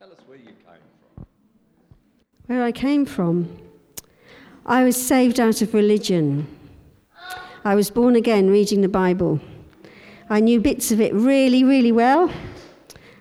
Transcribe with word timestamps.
Tell 0.00 0.12
us 0.12 0.18
where 0.26 0.38
you 0.38 0.46
came 0.46 0.56
from. 1.14 1.26
Where 2.46 2.64
I 2.64 2.72
came 2.72 3.04
from, 3.04 3.54
I 4.64 4.82
was 4.82 4.96
saved 4.96 5.38
out 5.38 5.60
of 5.60 5.74
religion. 5.74 6.46
I 7.66 7.74
was 7.74 7.90
born 7.90 8.16
again 8.16 8.48
reading 8.48 8.80
the 8.80 8.88
Bible. 8.88 9.40
I 10.30 10.40
knew 10.40 10.58
bits 10.58 10.90
of 10.90 11.02
it 11.02 11.12
really, 11.12 11.64
really 11.64 11.92
well. 11.92 12.32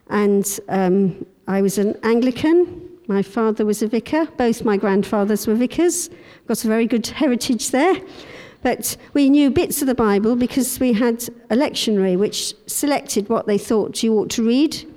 And 0.10 0.57
um, 0.70 1.26
I 1.50 1.62
was 1.62 1.78
an 1.78 1.97
Anglican. 2.04 2.90
My 3.08 3.24
father 3.24 3.66
was 3.66 3.82
a 3.82 3.88
vicar. 3.90 4.28
Both 4.38 4.64
my 4.64 4.78
grandfathers 4.78 5.48
were 5.48 5.56
vicars. 5.56 6.10
Got 6.48 6.64
a 6.64 6.70
very 6.70 6.88
good 6.88 7.08
heritage 7.08 7.72
there. 7.72 7.96
But 8.62 8.96
we 9.14 9.30
knew 9.30 9.52
bits 9.52 9.82
of 9.82 9.88
the 9.88 9.96
Bible 9.96 10.38
because 10.38 10.80
we 10.80 10.94
had 10.94 11.28
a 11.50 11.58
lectionary 11.58 12.18
which 12.18 12.54
selected 12.68 13.28
what 13.28 13.48
they 13.48 13.58
thought 13.58 14.02
you 14.02 14.14
ought 14.14 14.30
to 14.30 14.48
read, 14.48 14.88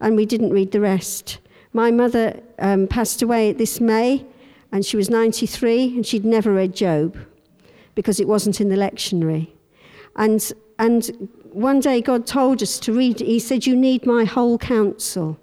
and 0.00 0.16
we 0.16 0.26
didn't 0.26 0.50
read 0.50 0.72
the 0.72 0.80
rest. 0.80 1.38
My 1.72 1.90
mother 1.90 2.40
um, 2.58 2.86
passed 2.86 3.22
away 3.22 3.52
this 3.52 3.80
May, 3.80 4.24
and 4.72 4.84
she 4.84 4.96
was 4.96 5.10
93, 5.10 5.96
and 5.96 6.06
she'd 6.06 6.24
never 6.24 6.52
read 6.52 6.74
Job 6.74 7.16
because 7.94 8.20
it 8.20 8.28
wasn't 8.28 8.60
in 8.60 8.68
the 8.68 8.76
lectionary. 8.76 9.48
And, 10.16 10.52
and 10.78 11.28
one 11.52 11.80
day 11.80 12.00
God 12.00 12.26
told 12.26 12.62
us 12.62 12.78
to 12.80 12.92
read, 12.92 13.20
He 13.20 13.38
said, 13.38 13.66
You 13.66 13.76
need 13.76 14.06
my 14.06 14.24
whole 14.24 14.58
counsel. 14.58 15.38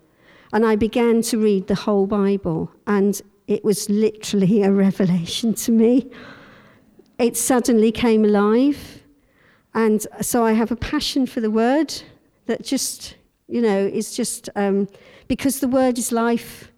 And 0.51 0.65
I 0.65 0.75
began 0.75 1.23
to 1.23 1.39
read 1.39 1.67
the 1.67 1.75
whole 1.75 2.05
Bible, 2.05 2.71
and 2.85 3.19
it 3.47 3.63
was 3.63 3.89
literally 3.89 4.63
a 4.63 4.71
revelation 4.85 5.53
to 5.55 5.71
me 5.71 6.11
it 7.17 7.37
suddenly 7.37 7.91
came 7.91 8.25
alive. 8.25 9.01
And 9.73 10.05
so 10.21 10.43
I 10.43 10.53
have 10.53 10.71
a 10.71 10.75
passion 10.75 11.25
for 11.25 11.41
the 11.41 11.49
word 11.49 11.93
that 12.45 12.63
just, 12.63 13.15
you 13.53 13.61
know, 13.61 13.85
it's 13.85 14.15
just 14.15 14.49
um, 14.55 14.87
because 15.27 15.59
the 15.59 15.67
word 15.67 15.99
is 15.99 16.11
life. 16.11 16.71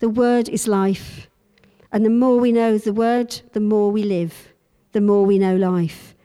The 0.00 0.08
word 0.08 0.48
is 0.48 0.66
life. 0.66 1.28
And 1.92 2.04
the 2.04 2.10
more 2.10 2.38
we 2.40 2.50
know 2.50 2.76
the 2.76 2.92
word, 2.92 3.40
the 3.52 3.60
more 3.60 3.92
we 3.92 4.02
live, 4.02 4.52
the 4.90 5.00
more 5.00 5.24
we 5.24 5.38
know 5.38 5.54
life. 5.54 6.16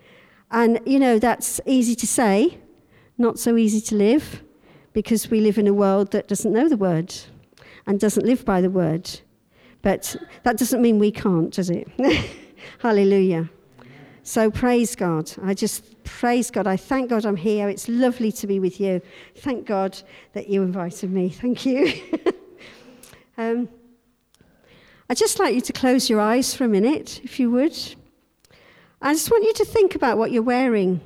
And, 0.49 0.79
you 0.87 0.97
know, 0.97 1.19
that's 1.19 1.61
easy 1.67 1.93
to 1.93 2.07
say, 2.07 2.57
not 3.19 3.37
so 3.37 3.55
easy 3.55 3.79
to 3.81 3.95
live, 3.95 4.41
because 4.93 5.29
we 5.29 5.41
live 5.41 5.59
in 5.59 5.67
a 5.67 5.73
world 5.73 6.11
that 6.11 6.27
doesn't 6.27 6.53
know 6.53 6.67
the 6.67 6.75
word 6.75 7.13
and 7.85 7.99
doesn't 7.99 8.25
live 8.25 8.43
by 8.45 8.61
the 8.61 8.71
word. 8.71 9.07
But 9.83 10.15
that 10.41 10.57
doesn't 10.57 10.81
mean 10.81 10.97
we 10.97 11.11
can't, 11.11 11.53
does 11.53 11.69
it? 11.69 11.87
Hallelujah. 12.79 13.47
So 14.27 14.51
praise 14.51 14.93
God. 14.93 15.31
I 15.41 15.53
just 15.53 16.03
praise 16.03 16.51
God. 16.51 16.67
I 16.67 16.75
thank 16.75 17.09
God 17.09 17.25
I'm 17.25 17.37
here. 17.37 17.69
It's 17.69 17.87
lovely 17.87 18.29
to 18.33 18.45
be 18.45 18.59
with 18.59 18.77
you. 18.77 19.01
Thank 19.37 19.65
God 19.65 19.97
that 20.33 20.49
you 20.49 20.63
invited 20.63 21.09
me. 21.11 21.29
Thank 21.29 21.65
you. 21.65 21.93
um, 23.37 23.69
I'd 25.09 25.15
just 25.15 25.39
like 25.39 25.55
you 25.55 25.61
to 25.61 25.71
close 25.71 26.09
your 26.09 26.19
eyes 26.19 26.53
for 26.53 26.65
a 26.65 26.67
minute, 26.67 27.21
if 27.23 27.39
you 27.39 27.49
would. 27.51 27.71
I 29.01 29.13
just 29.13 29.31
want 29.31 29.45
you 29.45 29.53
to 29.53 29.63
think 29.63 29.95
about 29.95 30.17
what 30.17 30.31
you're 30.31 30.43
wearing. 30.43 30.99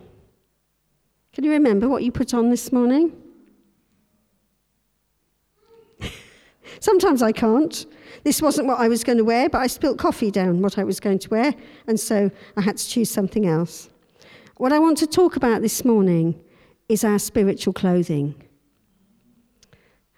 Can 1.33 1.43
you 1.43 1.51
remember 1.51 1.87
what 1.87 2.01
you 2.01 2.11
put 2.11 2.33
on 2.33 2.49
this 2.49 2.71
morning? 2.71 3.11
Sometimes 6.79 7.21
I 7.21 7.33
can't. 7.33 7.85
This 8.23 8.41
wasn't 8.41 8.67
what 8.67 8.79
I 8.79 8.87
was 8.87 9.03
going 9.03 9.17
to 9.17 9.23
wear, 9.23 9.49
but 9.49 9.59
I 9.59 9.67
spilt 9.67 9.97
coffee 9.97 10.31
down 10.31 10.61
what 10.61 10.77
I 10.77 10.83
was 10.83 10.99
going 10.99 11.19
to 11.19 11.29
wear, 11.29 11.55
and 11.87 11.99
so 11.99 12.29
I 12.55 12.61
had 12.61 12.77
to 12.77 12.87
choose 12.87 13.09
something 13.09 13.47
else. 13.47 13.89
What 14.57 14.71
I 14.71 14.79
want 14.79 14.97
to 14.99 15.07
talk 15.07 15.35
about 15.35 15.61
this 15.61 15.83
morning 15.83 16.39
is 16.87 17.03
our 17.03 17.17
spiritual 17.17 17.73
clothing. 17.73 18.35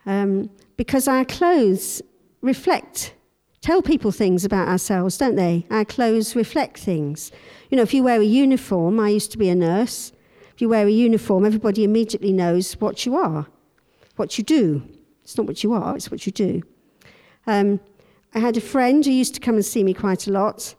Um, 0.05 0.49
because 0.75 1.07
our 1.07 1.23
clothes 1.23 2.01
reflect, 2.41 3.13
tell 3.61 3.81
people 3.81 4.11
things 4.11 4.43
about 4.43 4.67
ourselves, 4.67 5.17
don't 5.17 5.35
they? 5.35 5.65
Our 5.69 5.85
clothes 5.85 6.35
reflect 6.35 6.77
things. 6.77 7.31
You 7.69 7.77
know, 7.77 7.83
if 7.83 7.93
you 7.93 8.03
wear 8.03 8.19
a 8.19 8.25
uniform, 8.25 8.99
I 8.99 9.09
used 9.09 9.31
to 9.31 9.37
be 9.37 9.47
a 9.47 9.55
nurse. 9.55 10.11
If 10.53 10.61
you 10.61 10.67
wear 10.67 10.85
a 10.85 10.91
uniform, 10.91 11.45
everybody 11.45 11.83
immediately 11.85 12.33
knows 12.33 12.73
what 12.73 13.05
you 13.05 13.15
are, 13.15 13.47
what 14.17 14.37
you 14.37 14.43
do. 14.43 14.83
It's 15.23 15.37
not 15.37 15.47
what 15.47 15.63
you 15.63 15.71
are, 15.71 15.95
it's 15.95 16.11
what 16.11 16.25
you 16.25 16.33
do. 16.33 16.63
Um, 17.47 17.79
I 18.35 18.39
had 18.39 18.57
a 18.57 18.61
friend 18.61 19.05
who 19.05 19.11
used 19.11 19.35
to 19.35 19.39
come 19.39 19.55
and 19.55 19.65
see 19.65 19.83
me 19.83 19.93
quite 19.93 20.27
a 20.27 20.31
lot, 20.31 20.73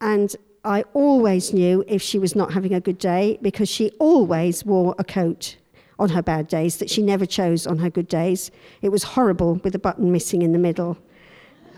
and 0.00 0.34
I 0.64 0.82
always 0.92 1.52
knew 1.52 1.84
if 1.86 2.02
she 2.02 2.18
was 2.18 2.34
not 2.34 2.52
having 2.52 2.74
a 2.74 2.80
good 2.80 2.98
day 2.98 3.38
because 3.40 3.68
she 3.68 3.90
always 4.00 4.64
wore 4.64 4.96
a 4.98 5.04
coat 5.04 5.56
on 6.00 6.08
her 6.08 6.22
bad 6.22 6.48
days 6.48 6.78
that 6.78 6.90
she 6.90 7.02
never 7.02 7.24
chose 7.24 7.66
on 7.66 7.78
her 7.78 7.90
good 7.90 8.08
days. 8.08 8.50
It 8.82 8.88
was 8.88 9.04
horrible 9.04 9.60
with 9.62 9.74
a 9.76 9.78
button 9.78 10.10
missing 10.10 10.42
in 10.42 10.50
the 10.50 10.58
middle. 10.58 10.98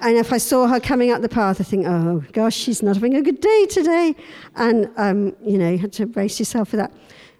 And 0.00 0.16
if 0.16 0.32
I 0.32 0.38
saw 0.38 0.66
her 0.66 0.80
coming 0.80 1.10
up 1.10 1.20
the 1.20 1.28
path, 1.28 1.60
I 1.60 1.64
think, 1.64 1.86
oh 1.86 2.24
gosh, 2.32 2.56
she's 2.56 2.82
not 2.82 2.96
having 2.96 3.14
a 3.14 3.22
good 3.22 3.40
day 3.40 3.66
today. 3.66 4.16
And, 4.56 4.90
um, 4.96 5.36
you 5.44 5.58
know, 5.58 5.70
you 5.70 5.78
had 5.78 5.92
to 5.94 6.06
brace 6.06 6.38
yourself 6.38 6.70
for 6.70 6.76
that. 6.76 6.92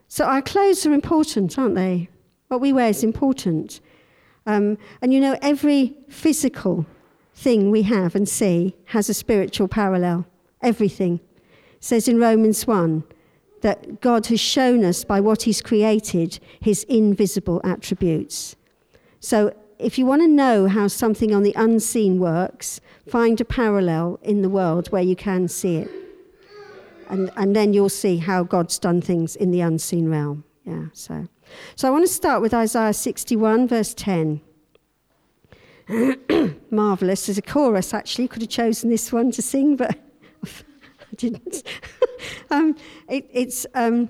So 0.09 0.27
our 0.27 0.43
clothes 0.43 0.85
are 0.85 0.93
important, 0.93 1.59
aren't 1.59 1.75
they? 1.75 2.11
What 2.49 2.61
we 2.61 2.73
wear 2.73 2.91
is 2.91 3.03
important. 3.03 3.81
Um, 4.45 4.77
and 5.01 5.15
you 5.15 5.21
know, 5.21 5.39
every 5.41 5.97
physical 6.09 6.85
thing 7.39 7.71
we 7.71 7.83
have 7.83 8.15
and 8.17 8.29
see 8.29 8.75
has 8.87 9.09
a 9.09 9.15
spiritual 9.15 9.69
parallel. 9.69 10.27
Everything. 10.61 11.21
It 11.77 11.85
says 11.85 12.09
in 12.09 12.19
Romans 12.19 12.67
1 12.67 13.05
that 13.63 14.01
God 14.01 14.27
has 14.27 14.41
shown 14.41 14.85
us 14.85 15.05
by 15.05 15.21
what 15.21 15.43
He's 15.43 15.63
created 15.63 16.41
His 16.61 16.83
invisible 16.85 17.61
attributes. 17.63 18.57
So 19.21 19.55
if 19.79 19.99
you 19.99 20.05
want 20.05 20.23
to 20.23 20.29
know 20.29 20.67
how 20.67 20.89
something 20.89 21.33
on 21.33 21.45
the 21.45 21.55
unseen 21.55 22.19
works, 22.19 22.81
find 23.07 23.41
a 23.41 23.45
parallel 23.45 24.19
in 24.23 24.43
the 24.43 24.49
world 24.49 24.89
where 24.89 25.03
you 25.03 25.15
can 25.15 25.47
see 25.47 25.77
it. 25.77 25.91
And, 27.09 27.31
and 27.37 27.55
then 27.55 27.73
you'll 27.73 27.89
see 27.89 28.19
how 28.19 28.43
God's 28.43 28.79
done 28.79 29.01
things 29.01 29.37
in 29.37 29.53
the 29.53 29.61
unseen 29.61 30.11
realm. 30.11 30.45
Yeah, 30.65 30.87
so. 30.93 31.29
So 31.77 31.89
I 31.89 31.91
want 31.91 32.07
to 32.07 32.13
start 32.13 32.43
with 32.43 32.53
Isaiah 32.53 32.93
61, 32.93 33.69
verse 33.69 33.95
10. 33.95 34.43
marvelous. 36.71 37.27
There's 37.27 37.39
a 37.39 37.43
chorus 37.43 37.95
actually. 37.95 38.29
Could 38.29 38.43
have 38.43 38.51
chosen 38.51 38.91
this 38.91 39.13
one 39.13 39.31
to 39.33 39.43
sing, 39.43 39.77
but 39.77 39.99
I 40.45 41.15
didn't. 41.17 41.63
um, 42.51 42.77
it, 43.09 43.29
it's 43.33 43.67
um, 43.75 44.09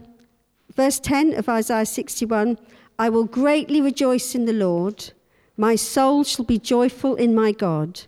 verse 0.74 0.98
10 1.00 1.34
of 1.34 1.48
Isaiah 1.48 1.86
61 1.86 2.58
I 3.00 3.08
will 3.08 3.24
greatly 3.24 3.80
rejoice 3.80 4.34
in 4.34 4.44
the 4.44 4.52
Lord. 4.52 5.12
My 5.56 5.76
soul 5.76 6.24
shall 6.24 6.44
be 6.44 6.58
joyful 6.58 7.14
in 7.14 7.32
my 7.34 7.52
God. 7.52 8.02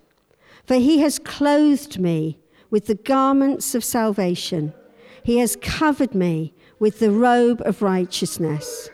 For 0.67 0.75
he 0.75 0.99
has 0.99 1.21
clothed 1.21 1.99
me 1.99 2.39
with 2.71 2.87
the 2.87 2.97
garments 2.97 3.75
of 3.75 3.85
salvation, 3.85 4.73
he 5.23 5.39
has 5.39 5.57
covered 5.57 6.15
me 6.15 6.55
with 6.79 6.99
the 6.99 7.11
robe 7.11 7.61
of 7.65 7.83
righteousness. 7.83 8.89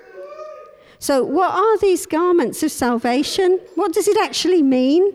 So, 0.98 1.22
what 1.24 1.50
are 1.50 1.78
these 1.78 2.06
garments 2.06 2.62
of 2.62 2.72
salvation? 2.72 3.60
What 3.74 3.92
does 3.92 4.08
it 4.08 4.16
actually 4.18 4.62
mean? 4.62 5.12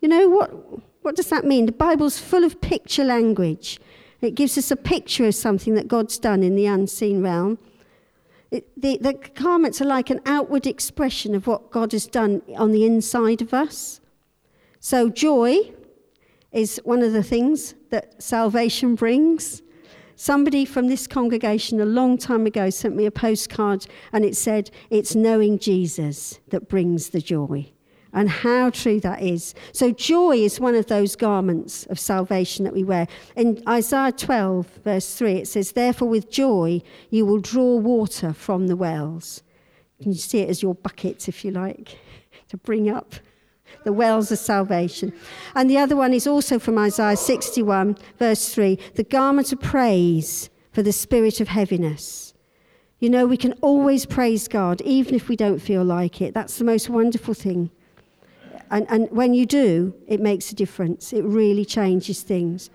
You 0.00 0.08
know, 0.08 0.28
what, 0.28 0.50
what 1.02 1.16
does 1.16 1.28
that 1.28 1.44
mean? 1.44 1.66
The 1.66 1.72
Bible's 1.72 2.18
full 2.18 2.44
of 2.44 2.60
picture 2.60 3.04
language. 3.04 3.80
It 4.20 4.34
gives 4.34 4.58
us 4.58 4.70
a 4.70 4.76
picture 4.76 5.26
of 5.26 5.34
something 5.34 5.74
that 5.74 5.88
God's 5.88 6.18
done 6.18 6.42
in 6.42 6.56
the 6.56 6.66
unseen 6.66 7.22
realm. 7.22 7.58
It, 8.50 8.68
the, 8.80 8.98
the 8.98 9.14
garments 9.34 9.80
are 9.80 9.86
like 9.86 10.10
an 10.10 10.20
outward 10.26 10.66
expression 10.66 11.34
of 11.34 11.46
what 11.46 11.70
God 11.70 11.92
has 11.92 12.06
done 12.06 12.42
on 12.56 12.72
the 12.72 12.84
inside 12.84 13.42
of 13.42 13.52
us. 13.52 14.00
So, 14.80 15.08
joy 15.08 15.72
is 16.52 16.80
one 16.84 17.02
of 17.02 17.12
the 17.12 17.22
things 17.22 17.74
that 17.90 18.22
salvation 18.22 18.94
brings. 18.94 19.62
Somebody 20.16 20.64
from 20.64 20.88
this 20.88 21.06
congregation 21.06 21.78
a 21.78 21.84
long 21.84 22.16
time 22.16 22.46
ago 22.46 22.70
sent 22.70 22.96
me 22.96 23.04
a 23.04 23.10
postcard 23.10 23.86
and 24.12 24.24
it 24.24 24.34
said, 24.34 24.70
It's 24.88 25.14
knowing 25.14 25.58
Jesus 25.58 26.40
that 26.48 26.68
brings 26.68 27.10
the 27.10 27.20
joy. 27.20 27.70
And 28.14 28.30
how 28.30 28.70
true 28.70 28.98
that 29.00 29.20
is. 29.20 29.54
So, 29.72 29.92
joy 29.92 30.38
is 30.38 30.58
one 30.58 30.74
of 30.74 30.86
those 30.86 31.16
garments 31.16 31.84
of 31.86 31.98
salvation 31.98 32.64
that 32.64 32.72
we 32.72 32.82
wear. 32.82 33.06
In 33.36 33.62
Isaiah 33.68 34.10
12, 34.10 34.66
verse 34.82 35.14
3, 35.14 35.32
it 35.32 35.48
says, 35.48 35.72
Therefore, 35.72 36.08
with 36.08 36.30
joy, 36.30 36.80
you 37.10 37.26
will 37.26 37.40
draw 37.40 37.76
water 37.76 38.32
from 38.32 38.68
the 38.68 38.76
wells. 38.76 39.42
You 39.98 40.04
can 40.04 40.14
see 40.14 40.38
it 40.38 40.48
as 40.48 40.62
your 40.62 40.74
bucket, 40.74 41.28
if 41.28 41.44
you 41.44 41.50
like, 41.50 41.98
to 42.48 42.56
bring 42.56 42.88
up 42.88 43.16
the 43.84 43.92
wells 43.92 44.32
of 44.32 44.38
salvation. 44.38 45.12
And 45.54 45.70
the 45.70 45.78
other 45.78 45.96
one 45.96 46.12
is 46.12 46.26
also 46.26 46.58
from 46.58 46.78
Isaiah 46.78 47.16
61, 47.16 47.96
verse 48.18 48.52
3 48.52 48.78
the 48.94 49.04
garment 49.04 49.52
of 49.52 49.60
praise 49.60 50.50
for 50.72 50.82
the 50.82 50.92
spirit 50.92 51.40
of 51.40 51.48
heaviness. 51.48 52.34
You 52.98 53.10
know, 53.10 53.26
we 53.26 53.36
can 53.36 53.52
always 53.60 54.06
praise 54.06 54.48
God, 54.48 54.80
even 54.82 55.14
if 55.14 55.28
we 55.28 55.36
don't 55.36 55.58
feel 55.58 55.84
like 55.84 56.20
it. 56.22 56.32
That's 56.32 56.58
the 56.58 56.64
most 56.64 56.88
wonderful 56.88 57.34
thing. 57.34 57.70
And, 58.70 58.86
and 58.90 59.10
when 59.10 59.34
you 59.34 59.46
do, 59.46 59.94
it 60.06 60.20
makes 60.20 60.50
a 60.50 60.54
difference. 60.54 61.12
It 61.12 61.22
really 61.24 61.64
changes 61.64 62.22
things. 62.22 62.70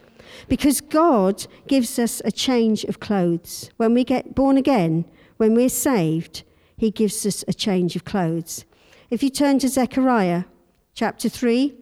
Because 0.47 0.79
God 0.79 1.45
gives 1.67 1.99
us 1.99 2.21
a 2.23 2.31
change 2.31 2.83
of 2.85 2.99
clothes. 2.99 3.69
When 3.77 3.93
we 3.93 4.03
get 4.03 4.35
born 4.35 4.57
again, 4.57 5.05
when 5.37 5.55
we're 5.55 5.69
saved, 5.69 6.43
He 6.77 6.91
gives 6.91 7.25
us 7.25 7.43
a 7.47 7.53
change 7.53 7.95
of 7.95 8.05
clothes. 8.05 8.65
If 9.09 9.23
you 9.23 9.29
turn 9.29 9.59
to 9.59 9.67
Zechariah 9.67 10.45
chapter 10.93 11.29
3. 11.29 11.75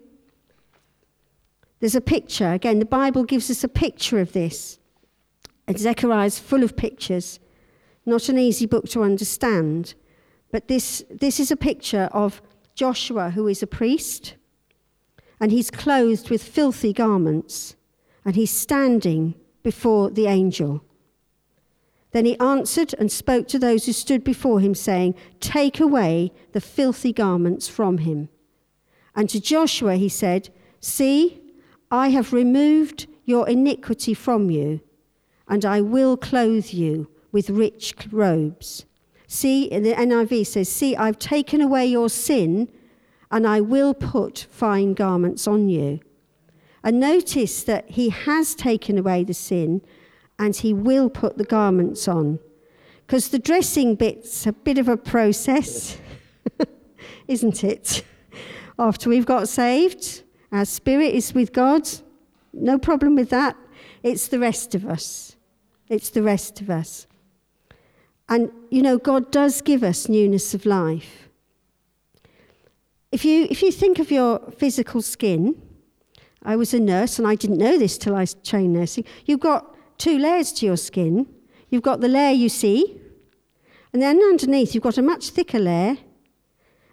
There's 1.80 1.94
a 1.94 2.00
picture. 2.00 2.52
Again, 2.52 2.78
the 2.78 2.84
Bible 2.84 3.24
gives 3.24 3.50
us 3.50 3.64
a 3.64 3.68
picture 3.68 4.20
of 4.20 4.32
this. 4.32 4.78
And 5.66 5.78
Zechariah 5.78 6.26
is 6.26 6.38
full 6.38 6.62
of 6.62 6.76
pictures. 6.76 7.40
Not 8.04 8.28
an 8.28 8.38
easy 8.38 8.66
book 8.66 8.88
to 8.90 9.02
understand. 9.02 9.94
But 10.52 10.68
this, 10.68 11.04
this 11.10 11.40
is 11.40 11.50
a 11.50 11.56
picture 11.56 12.08
of 12.12 12.42
Joshua, 12.74 13.30
who 13.30 13.46
is 13.46 13.62
a 13.62 13.66
priest, 13.66 14.34
and 15.38 15.52
he's 15.52 15.70
clothed 15.70 16.30
with 16.30 16.42
filthy 16.42 16.92
garments, 16.92 17.76
and 18.24 18.36
he's 18.36 18.50
standing 18.50 19.34
before 19.62 20.10
the 20.10 20.26
angel. 20.26 20.82
Then 22.12 22.24
he 22.24 22.38
answered 22.38 22.94
and 22.98 23.12
spoke 23.12 23.46
to 23.48 23.58
those 23.58 23.86
who 23.86 23.92
stood 23.92 24.24
before 24.24 24.60
him, 24.60 24.74
saying, 24.74 25.14
Take 25.40 25.78
away 25.78 26.32
the 26.52 26.60
filthy 26.60 27.12
garments 27.12 27.68
from 27.68 27.98
him. 27.98 28.28
And 29.14 29.28
to 29.30 29.40
Joshua 29.40 29.96
he 29.96 30.08
said, 30.08 30.50
See, 30.80 31.40
I 31.90 32.08
have 32.08 32.32
removed 32.32 33.06
your 33.24 33.48
iniquity 33.48 34.14
from 34.14 34.50
you, 34.50 34.80
and 35.48 35.64
I 35.64 35.80
will 35.80 36.16
clothe 36.16 36.68
you 36.68 37.10
with 37.32 37.50
rich 37.50 37.94
robes. 38.10 38.84
See, 39.26 39.68
the 39.68 39.94
NIV 39.94 40.46
says, 40.46 40.68
See, 40.68 40.96
I've 40.96 41.18
taken 41.18 41.60
away 41.60 41.86
your 41.86 42.08
sin, 42.08 42.68
and 43.30 43.46
I 43.46 43.60
will 43.60 43.94
put 43.94 44.46
fine 44.50 44.94
garments 44.94 45.46
on 45.46 45.68
you. 45.68 46.00
And 46.82 46.98
notice 46.98 47.62
that 47.64 47.90
he 47.90 48.08
has 48.08 48.54
taken 48.54 48.98
away 48.98 49.24
the 49.24 49.34
sin 49.34 49.82
and 50.38 50.56
he 50.56 50.72
will 50.72 51.10
put 51.10 51.36
the 51.36 51.44
garments 51.44 52.08
on. 52.08 52.38
Because 53.06 53.28
the 53.28 53.38
dressing 53.38 53.94
bit's 53.94 54.46
a 54.46 54.52
bit 54.52 54.78
of 54.78 54.88
a 54.88 54.96
process, 54.96 55.98
isn't 57.28 57.62
it? 57.62 58.04
After 58.80 59.10
we've 59.10 59.26
got 59.26 59.46
saved, 59.46 60.22
our 60.50 60.64
spirit 60.64 61.14
is 61.14 61.34
with 61.34 61.52
God, 61.52 61.86
no 62.54 62.78
problem 62.78 63.14
with 63.14 63.28
that. 63.28 63.54
It's 64.02 64.28
the 64.28 64.38
rest 64.38 64.74
of 64.74 64.86
us. 64.86 65.36
It's 65.90 66.08
the 66.08 66.22
rest 66.22 66.62
of 66.62 66.70
us. 66.70 67.06
And, 68.30 68.50
you 68.70 68.80
know, 68.80 68.96
God 68.96 69.30
does 69.30 69.60
give 69.60 69.82
us 69.82 70.08
newness 70.08 70.54
of 70.54 70.64
life. 70.64 71.28
If 73.12 73.22
you, 73.22 73.46
if 73.50 73.60
you 73.60 73.70
think 73.70 73.98
of 73.98 74.10
your 74.10 74.38
physical 74.56 75.02
skin, 75.02 75.60
I 76.42 76.56
was 76.56 76.72
a 76.72 76.80
nurse 76.80 77.18
and 77.18 77.28
I 77.28 77.34
didn't 77.34 77.58
know 77.58 77.76
this 77.76 77.98
till 77.98 78.16
I 78.16 78.24
trained 78.24 78.72
nursing. 78.72 79.04
You've 79.26 79.40
got 79.40 79.76
two 79.98 80.16
layers 80.16 80.52
to 80.54 80.64
your 80.64 80.78
skin. 80.78 81.26
You've 81.68 81.82
got 81.82 82.00
the 82.00 82.08
layer 82.08 82.32
you 82.32 82.48
see, 82.48 82.98
and 83.92 84.00
then 84.00 84.20
underneath 84.22 84.74
you've 84.74 84.84
got 84.84 84.96
a 84.96 85.02
much 85.02 85.28
thicker 85.28 85.58
layer, 85.58 85.98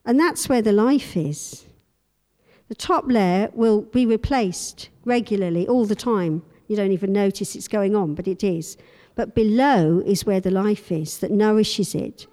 and 0.06 0.20
that's 0.20 0.50
where 0.50 0.62
the 0.62 0.74
life 0.74 1.16
is. 1.16 1.67
The 2.68 2.76
top 2.76 3.06
layer 3.08 3.50
will 3.54 3.82
be 3.82 4.06
replaced 4.06 4.90
regularly 5.06 5.68
all 5.68 5.86
the 5.86 5.96
time. 5.96 6.44
You 6.68 6.76
don't 6.76 6.92
even 6.92 7.14
notice 7.14 7.56
it's 7.56 7.68
going 7.68 7.96
on, 7.96 8.14
but 8.14 8.28
it 8.28 8.44
is. 8.44 8.78
But 9.16 9.34
below 9.34 10.04
is 10.06 10.26
where 10.26 10.42
the 10.42 10.52
life 10.52 10.92
is 10.92 11.20
that 11.20 11.32
nourishes 11.32 11.96
it. 11.96 12.28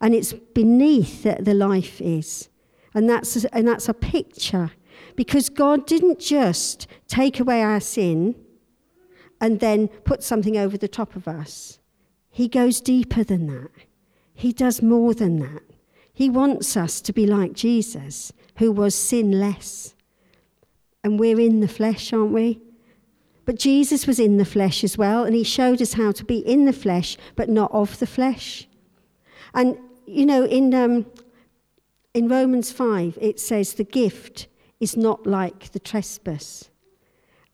And 0.00 0.14
it's 0.14 0.32
beneath 0.32 1.22
that 1.22 1.44
the 1.44 1.54
life 1.54 2.00
is. 2.00 2.48
And 2.94 3.08
that's 3.08 3.44
a, 3.44 3.54
and 3.54 3.66
that's 3.66 3.88
a 3.88 3.94
picture. 3.94 4.72
Because 5.16 5.48
God 5.48 5.86
didn't 5.86 6.18
just 6.18 6.86
take 7.06 7.40
away 7.40 7.62
our 7.62 7.80
sin 7.80 8.34
and 9.40 9.60
then 9.60 9.88
put 9.88 10.22
something 10.22 10.56
over 10.56 10.76
the 10.76 10.88
top 10.88 11.14
of 11.14 11.28
us. 11.28 11.78
He 12.30 12.48
goes 12.48 12.80
deeper 12.80 13.24
than 13.24 13.46
that. 13.46 13.70
He 14.34 14.52
does 14.52 14.82
more 14.82 15.14
than 15.14 15.38
that. 15.38 15.62
He 16.18 16.28
wants 16.28 16.76
us 16.76 17.00
to 17.02 17.12
be 17.12 17.28
like 17.28 17.52
Jesus, 17.52 18.32
who 18.56 18.72
was 18.72 18.96
sinless. 18.96 19.94
And 21.04 21.16
we're 21.16 21.38
in 21.38 21.60
the 21.60 21.68
flesh, 21.68 22.12
aren't 22.12 22.32
we? 22.32 22.60
But 23.44 23.56
Jesus 23.56 24.04
was 24.04 24.18
in 24.18 24.36
the 24.36 24.44
flesh 24.44 24.82
as 24.82 24.98
well, 24.98 25.22
and 25.22 25.32
he 25.32 25.44
showed 25.44 25.80
us 25.80 25.92
how 25.92 26.10
to 26.10 26.24
be 26.24 26.38
in 26.38 26.64
the 26.64 26.72
flesh, 26.72 27.16
but 27.36 27.48
not 27.48 27.70
of 27.70 28.00
the 28.00 28.06
flesh. 28.06 28.66
And, 29.54 29.78
you 30.06 30.26
know, 30.26 30.42
in, 30.44 30.74
um, 30.74 31.06
in 32.14 32.26
Romans 32.26 32.72
5, 32.72 33.16
it 33.20 33.38
says 33.38 33.74
the 33.74 33.84
gift 33.84 34.48
is 34.80 34.96
not 34.96 35.24
like 35.24 35.70
the 35.70 35.78
trespass. 35.78 36.68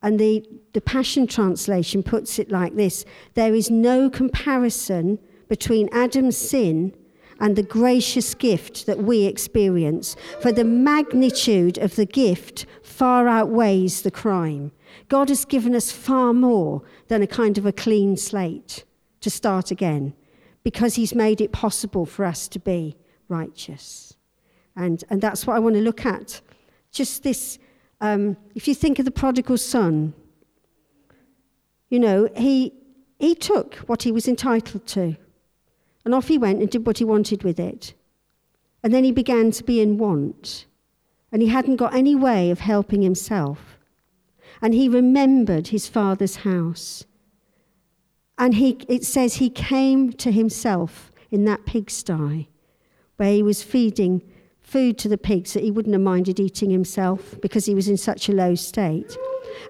And 0.02 0.18
the, 0.18 0.42
the 0.72 0.80
Passion 0.80 1.26
Translation 1.26 2.02
puts 2.02 2.38
it 2.38 2.50
like 2.50 2.76
this 2.76 3.04
There 3.34 3.54
is 3.54 3.70
no 3.70 4.08
comparison 4.08 5.18
between 5.48 5.90
Adam's 5.92 6.38
sin 6.38 6.94
and 7.40 7.56
the 7.56 7.62
gracious 7.62 8.34
gift 8.34 8.86
that 8.86 8.98
we 8.98 9.24
experience, 9.24 10.16
for 10.40 10.52
the 10.52 10.64
magnitude 10.64 11.78
of 11.78 11.96
the 11.96 12.06
gift 12.06 12.66
far 12.82 13.28
outweighs 13.28 14.02
the 14.02 14.10
crime. 14.10 14.72
God 15.08 15.28
has 15.28 15.44
given 15.44 15.74
us 15.74 15.90
far 15.90 16.32
more 16.32 16.82
than 17.08 17.22
a 17.22 17.26
kind 17.26 17.58
of 17.58 17.66
a 17.66 17.72
clean 17.72 18.16
slate 18.16 18.84
to 19.20 19.30
start 19.30 19.70
again, 19.70 20.14
because 20.62 20.94
He's 20.94 21.14
made 21.14 21.40
it 21.40 21.52
possible 21.52 22.06
for 22.06 22.24
us 22.24 22.48
to 22.48 22.58
be 22.58 22.96
righteous. 23.28 24.16
And, 24.76 25.02
and 25.10 25.20
that's 25.20 25.46
what 25.46 25.56
I 25.56 25.60
want 25.60 25.76
to 25.76 25.80
look 25.80 26.04
at. 26.04 26.40
Just 26.90 27.22
this 27.22 27.58
um, 28.00 28.36
if 28.54 28.68
you 28.68 28.74
think 28.74 28.98
of 28.98 29.06
the 29.06 29.10
prodigal 29.10 29.56
son, 29.56 30.12
you 31.88 31.98
know, 31.98 32.28
he, 32.36 32.72
he 33.18 33.34
took 33.34 33.76
what 33.86 34.02
he 34.02 34.12
was 34.12 34.28
entitled 34.28 34.86
to, 34.88 35.16
and 36.04 36.14
off 36.14 36.28
he 36.28 36.38
went 36.38 36.60
and 36.60 36.70
did 36.70 36.86
what 36.86 36.98
he 36.98 37.04
wanted 37.04 37.42
with 37.42 37.58
it. 37.58 37.94
And 38.82 38.92
then 38.92 39.04
he 39.04 39.12
began 39.12 39.50
to 39.52 39.64
be 39.64 39.80
in 39.80 39.96
want, 39.96 40.66
and 41.32 41.40
he 41.40 41.48
hadn't 41.48 41.76
got 41.76 41.94
any 41.94 42.14
way 42.14 42.50
of 42.50 42.60
helping 42.60 43.02
himself. 43.02 43.78
And 44.60 44.74
he 44.74 44.88
remembered 44.88 45.68
his 45.68 45.88
father's 45.88 46.36
house. 46.36 47.04
And 48.38 48.54
he, 48.54 48.78
it 48.88 49.04
says 49.04 49.34
he 49.34 49.50
came 49.50 50.12
to 50.14 50.30
himself 50.30 51.12
in 51.30 51.44
that 51.44 51.66
pigsty 51.66 52.48
where 53.16 53.32
he 53.32 53.42
was 53.42 53.62
feeding 53.62 54.22
food 54.60 54.98
to 54.98 55.08
the 55.08 55.18
pigs 55.18 55.52
that 55.52 55.62
he 55.62 55.70
wouldn't 55.70 55.92
have 55.92 56.02
minded 56.02 56.40
eating 56.40 56.70
himself 56.70 57.40
because 57.40 57.66
he 57.66 57.74
was 57.74 57.88
in 57.88 57.96
such 57.96 58.28
a 58.28 58.32
low 58.32 58.54
state. 58.54 59.16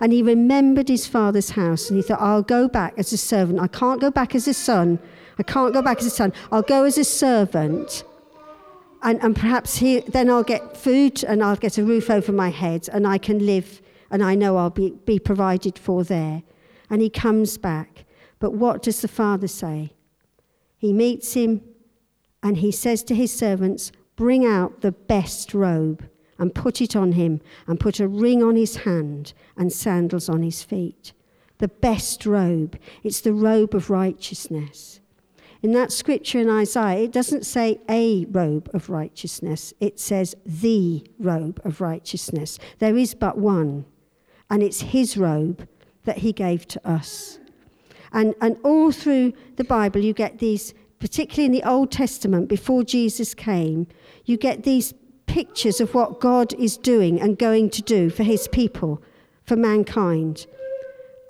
And 0.00 0.12
he 0.12 0.22
remembered 0.22 0.88
his 0.88 1.06
father's 1.06 1.50
house 1.50 1.90
and 1.90 1.96
he 1.96 2.02
thought, 2.02 2.20
I'll 2.20 2.42
go 2.42 2.68
back 2.68 2.94
as 2.96 3.12
a 3.12 3.18
servant. 3.18 3.60
I 3.60 3.66
can't 3.66 4.00
go 4.00 4.10
back 4.10 4.34
as 4.34 4.48
a 4.48 4.54
son. 4.54 4.98
I 5.38 5.42
can't 5.42 5.72
go 5.72 5.82
back 5.82 5.98
as 5.98 6.06
a 6.06 6.10
son. 6.10 6.32
I'll 6.52 6.62
go 6.62 6.84
as 6.84 6.98
a 6.98 7.04
servant. 7.04 8.04
And, 9.02 9.22
and 9.22 9.36
perhaps 9.36 9.76
he, 9.76 10.00
then 10.00 10.30
I'll 10.30 10.44
get 10.44 10.76
food 10.76 11.22
and 11.24 11.42
I'll 11.42 11.56
get 11.56 11.76
a 11.76 11.84
roof 11.84 12.08
over 12.10 12.32
my 12.32 12.50
head 12.50 12.88
and 12.92 13.06
I 13.06 13.18
can 13.18 13.44
live 13.44 13.82
and 14.10 14.22
I 14.22 14.34
know 14.34 14.56
I'll 14.56 14.70
be, 14.70 14.90
be 15.04 15.18
provided 15.18 15.78
for 15.78 16.04
there. 16.04 16.42
And 16.88 17.02
he 17.02 17.10
comes 17.10 17.58
back. 17.58 18.04
But 18.38 18.52
what 18.52 18.82
does 18.82 19.00
the 19.00 19.08
father 19.08 19.48
say? 19.48 19.92
He 20.78 20.92
meets 20.92 21.34
him 21.34 21.62
and 22.42 22.58
he 22.58 22.70
says 22.70 23.02
to 23.04 23.14
his 23.14 23.36
servants, 23.36 23.90
Bring 24.16 24.46
out 24.46 24.82
the 24.82 24.92
best 24.92 25.52
robe 25.54 26.08
and 26.38 26.54
put 26.54 26.80
it 26.80 26.96
on 26.96 27.12
him, 27.12 27.40
and 27.66 27.78
put 27.78 28.00
a 28.00 28.08
ring 28.08 28.42
on 28.42 28.56
his 28.56 28.76
hand 28.76 29.32
and 29.56 29.72
sandals 29.72 30.28
on 30.28 30.42
his 30.42 30.62
feet. 30.62 31.12
The 31.58 31.68
best 31.68 32.26
robe. 32.26 32.78
It's 33.02 33.20
the 33.20 33.32
robe 33.32 33.74
of 33.74 33.88
righteousness. 33.88 35.00
In 35.64 35.72
that 35.72 35.92
scripture 35.92 36.40
in 36.40 36.50
Isaiah, 36.50 37.04
it 37.04 37.12
doesn't 37.12 37.46
say 37.46 37.80
a 37.88 38.26
robe 38.26 38.68
of 38.74 38.90
righteousness, 38.90 39.72
it 39.80 39.98
says 39.98 40.36
the 40.44 41.02
robe 41.18 41.58
of 41.64 41.80
righteousness. 41.80 42.58
There 42.80 42.98
is 42.98 43.14
but 43.14 43.38
one, 43.38 43.86
and 44.50 44.62
it's 44.62 44.82
his 44.82 45.16
robe 45.16 45.66
that 46.04 46.18
he 46.18 46.34
gave 46.34 46.68
to 46.68 46.86
us. 46.86 47.38
And, 48.12 48.34
and 48.42 48.58
all 48.62 48.92
through 48.92 49.32
the 49.56 49.64
Bible, 49.64 50.02
you 50.02 50.12
get 50.12 50.38
these, 50.38 50.74
particularly 50.98 51.46
in 51.46 51.52
the 51.52 51.66
Old 51.66 51.90
Testament, 51.90 52.46
before 52.46 52.84
Jesus 52.84 53.32
came, 53.32 53.86
you 54.26 54.36
get 54.36 54.64
these 54.64 54.92
pictures 55.24 55.80
of 55.80 55.94
what 55.94 56.20
God 56.20 56.52
is 56.52 56.76
doing 56.76 57.18
and 57.22 57.38
going 57.38 57.70
to 57.70 57.80
do 57.80 58.10
for 58.10 58.22
his 58.22 58.48
people, 58.48 59.02
for 59.44 59.56
mankind. 59.56 60.46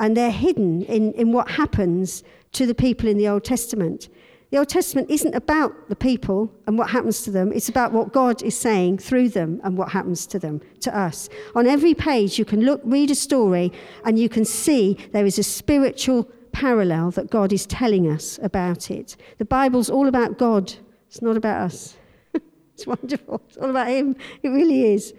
And 0.00 0.16
they're 0.16 0.32
hidden 0.32 0.82
in, 0.86 1.12
in 1.12 1.30
what 1.30 1.50
happens 1.52 2.24
to 2.50 2.66
the 2.66 2.74
people 2.74 3.08
in 3.08 3.16
the 3.16 3.28
Old 3.28 3.44
Testament. 3.44 4.08
The 4.54 4.61
Old 4.61 4.68
Testament 4.68 5.11
isn't 5.11 5.34
about 5.34 5.88
the 5.88 5.96
people 5.96 6.49
and 6.68 6.78
what 6.78 6.90
happens 6.90 7.23
to 7.23 7.32
them, 7.32 7.52
it's 7.52 7.68
about 7.68 7.90
what 7.90 8.12
God 8.12 8.40
is 8.40 8.56
saying 8.56 8.99
through 8.99 9.30
them 9.30 9.61
and 9.64 9.76
what 9.76 9.88
happens 9.88 10.28
to 10.28 10.38
them, 10.38 10.61
to 10.82 10.96
us. 10.96 11.28
On 11.56 11.66
every 11.66 11.92
page, 11.92 12.38
you 12.38 12.44
can 12.44 12.61
look, 12.61 12.80
read 12.84 13.11
a 13.11 13.16
story, 13.16 13.73
and 14.04 14.16
you 14.16 14.28
can 14.28 14.44
see 14.44 14.96
there 15.11 15.26
is 15.26 15.40
a 15.40 15.42
spiritual 15.42 16.30
parallel 16.52 17.11
that 17.11 17.30
God 17.30 17.52
is 17.52 17.66
telling 17.66 18.08
us 18.08 18.38
about 18.44 18.92
it. 18.92 19.16
The 19.38 19.44
Bible's 19.44 19.90
all 19.90 20.06
about 20.06 20.38
God, 20.38 20.73
it's 21.08 21.20
not 21.20 21.37
about 21.37 21.62
us. 21.62 21.96
It's 22.75 22.87
wonderful. 22.87 23.42
It's 23.49 23.56
all 23.56 23.70
about 23.70 23.88
him. 23.88 24.14
It 24.44 24.50
really 24.50 24.94
is. 24.94 25.14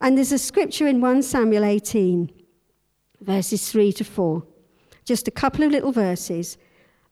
And 0.00 0.16
there's 0.16 0.30
a 0.30 0.38
scripture 0.38 0.86
in 0.86 1.00
1 1.00 1.22
Samuel 1.24 1.64
18, 1.64 2.30
verses 3.20 3.72
3 3.72 3.92
to 3.94 4.04
4, 4.04 4.44
just 5.04 5.26
a 5.26 5.32
couple 5.32 5.64
of 5.64 5.72
little 5.72 5.90
verses 5.90 6.56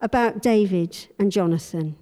about 0.01 0.43
David 0.43 1.09
and 1.19 1.33
Jonathan. 1.33 1.97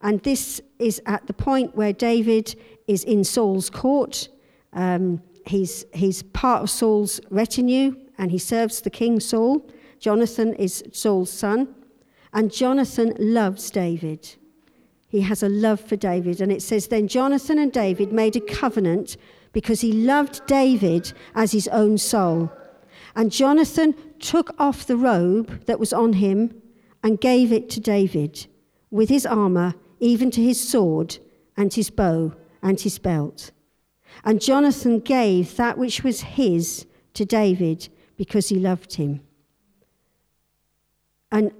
And 0.00 0.22
this 0.22 0.60
is 0.78 1.00
at 1.06 1.26
the 1.26 1.32
point 1.32 1.76
where 1.76 1.92
David 1.92 2.54
is 2.86 3.04
in 3.04 3.24
Saul's 3.24 3.70
court 3.70 4.28
Um, 4.72 5.22
he's, 5.46 5.84
he's 5.92 6.22
part 6.22 6.62
of 6.62 6.70
Saul's 6.70 7.20
retinue 7.30 7.94
and 8.18 8.30
he 8.30 8.38
serves 8.38 8.80
the 8.80 8.90
king 8.90 9.20
Saul. 9.20 9.68
Jonathan 9.98 10.54
is 10.54 10.82
Saul's 10.92 11.30
son. 11.30 11.74
And 12.32 12.52
Jonathan 12.52 13.14
loves 13.18 13.70
David. 13.70 14.36
He 15.08 15.20
has 15.20 15.42
a 15.42 15.48
love 15.48 15.80
for 15.80 15.96
David. 15.96 16.40
And 16.40 16.50
it 16.50 16.62
says, 16.62 16.88
Then 16.88 17.06
Jonathan 17.06 17.58
and 17.58 17.70
David 17.70 18.12
made 18.12 18.36
a 18.36 18.40
covenant 18.40 19.16
because 19.52 19.82
he 19.82 19.92
loved 19.92 20.46
David 20.46 21.12
as 21.34 21.52
his 21.52 21.68
own 21.68 21.98
soul. 21.98 22.50
And 23.14 23.30
Jonathan 23.30 23.94
took 24.18 24.54
off 24.58 24.86
the 24.86 24.96
robe 24.96 25.66
that 25.66 25.78
was 25.78 25.92
on 25.92 26.14
him 26.14 26.61
and 27.02 27.20
gave 27.20 27.52
it 27.52 27.68
to 27.70 27.80
David 27.80 28.46
with 28.90 29.08
his 29.08 29.26
armor, 29.26 29.74
even 30.00 30.30
to 30.30 30.42
his 30.42 30.60
sword 30.60 31.18
and 31.56 31.72
his 31.72 31.90
bow 31.90 32.34
and 32.62 32.80
his 32.80 32.98
belt. 32.98 33.50
And 34.24 34.40
Jonathan 34.40 35.00
gave 35.00 35.56
that 35.56 35.78
which 35.78 36.04
was 36.04 36.20
his 36.20 36.86
to 37.14 37.24
David 37.24 37.88
because 38.16 38.48
he 38.48 38.56
loved 38.56 38.94
him. 38.94 39.20
And 41.30 41.52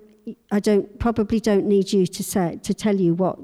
I 0.51 0.61
don't 0.61 0.99
probably 0.99 1.41
don't 1.41 1.67
need 1.67 1.93
you 1.93 2.07
to 2.07 2.23
say 2.23 2.61
to 2.63 2.75
tell 2.75 2.97
you 2.97 3.15
what 3.15 3.39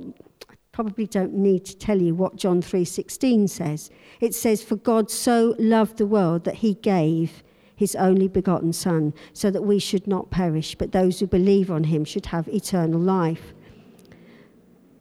probably 0.70 1.06
don't 1.06 1.34
need 1.34 1.64
to 1.64 1.76
tell 1.76 2.00
you 2.00 2.14
what 2.14 2.36
John 2.36 2.62
3:16 2.62 3.48
says. 3.48 3.90
It 4.20 4.34
says 4.34 4.62
for 4.62 4.76
God 4.76 5.10
so 5.10 5.56
loved 5.58 5.96
the 5.96 6.06
world 6.06 6.44
that 6.44 6.56
he 6.56 6.74
gave 6.74 7.42
his 7.78 7.94
only 7.94 8.26
begotten 8.26 8.73
son 8.73 9.14
so 9.32 9.52
that 9.52 9.62
we 9.62 9.78
should 9.78 10.08
not 10.08 10.30
perish 10.30 10.75
but 10.75 10.90
those 10.90 11.20
who 11.20 11.28
believe 11.28 11.70
on 11.70 11.85
him 11.85 12.04
should 12.04 12.26
have 12.26 12.49
eternal 12.49 12.99
life. 12.99 13.54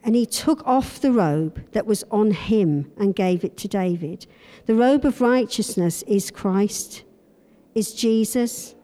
And 0.04 0.16
he 0.16 0.28
took 0.28 0.66
off 0.66 1.02
the 1.02 1.12
robe 1.12 1.60
that 1.72 1.88
was 1.88 2.04
on 2.12 2.30
him 2.30 2.92
and 2.96 3.16
gave 3.16 3.44
it 3.44 3.58
to 3.58 3.68
David. 3.68 4.28
The 4.68 4.76
robe 4.76 5.06
of 5.06 5.22
righteousness 5.22 6.04
is 6.04 6.30
Christ, 6.30 7.04
is 7.74 7.94
Jesus. 7.94 8.76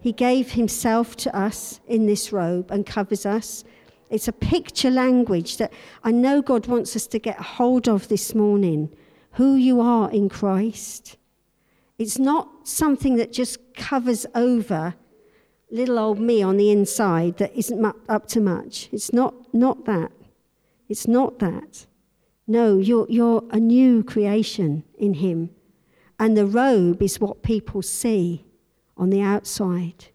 He 0.00 0.12
gave 0.12 0.52
himself 0.52 1.16
to 1.16 1.36
us 1.36 1.80
in 1.88 2.06
this 2.06 2.32
robe 2.32 2.70
and 2.70 2.86
covers 2.86 3.26
us. 3.26 3.64
It's 4.10 4.28
a 4.28 4.32
picture 4.32 4.92
language 4.92 5.56
that 5.56 5.72
I 6.04 6.12
know 6.12 6.40
God 6.40 6.68
wants 6.68 6.94
us 6.94 7.08
to 7.08 7.18
get 7.18 7.40
hold 7.40 7.88
of 7.88 8.06
this 8.06 8.32
morning 8.32 8.94
who 9.32 9.56
you 9.56 9.80
are 9.80 10.08
in 10.12 10.28
Christ. 10.28 11.16
It's 11.98 12.18
not 12.18 12.66
something 12.66 13.16
that 13.16 13.32
just 13.32 13.74
covers 13.74 14.26
over 14.34 14.94
little 15.70 15.98
old 15.98 16.20
me 16.20 16.42
on 16.42 16.56
the 16.56 16.70
inside 16.70 17.36
that 17.38 17.52
isn't 17.56 17.84
up 18.08 18.26
to 18.28 18.40
much. 18.40 18.88
It's 18.92 19.12
not, 19.12 19.34
not 19.52 19.84
that. 19.86 20.12
It's 20.88 21.08
not 21.08 21.40
that. 21.40 21.86
No, 22.46 22.78
you're, 22.78 23.06
you're 23.08 23.42
a 23.50 23.58
new 23.58 24.04
creation 24.04 24.84
in 24.98 25.14
Him. 25.14 25.50
And 26.18 26.36
the 26.36 26.46
robe 26.46 27.02
is 27.02 27.20
what 27.20 27.42
people 27.42 27.82
see 27.82 28.44
on 28.96 29.10
the 29.10 29.20
outside. 29.20 30.06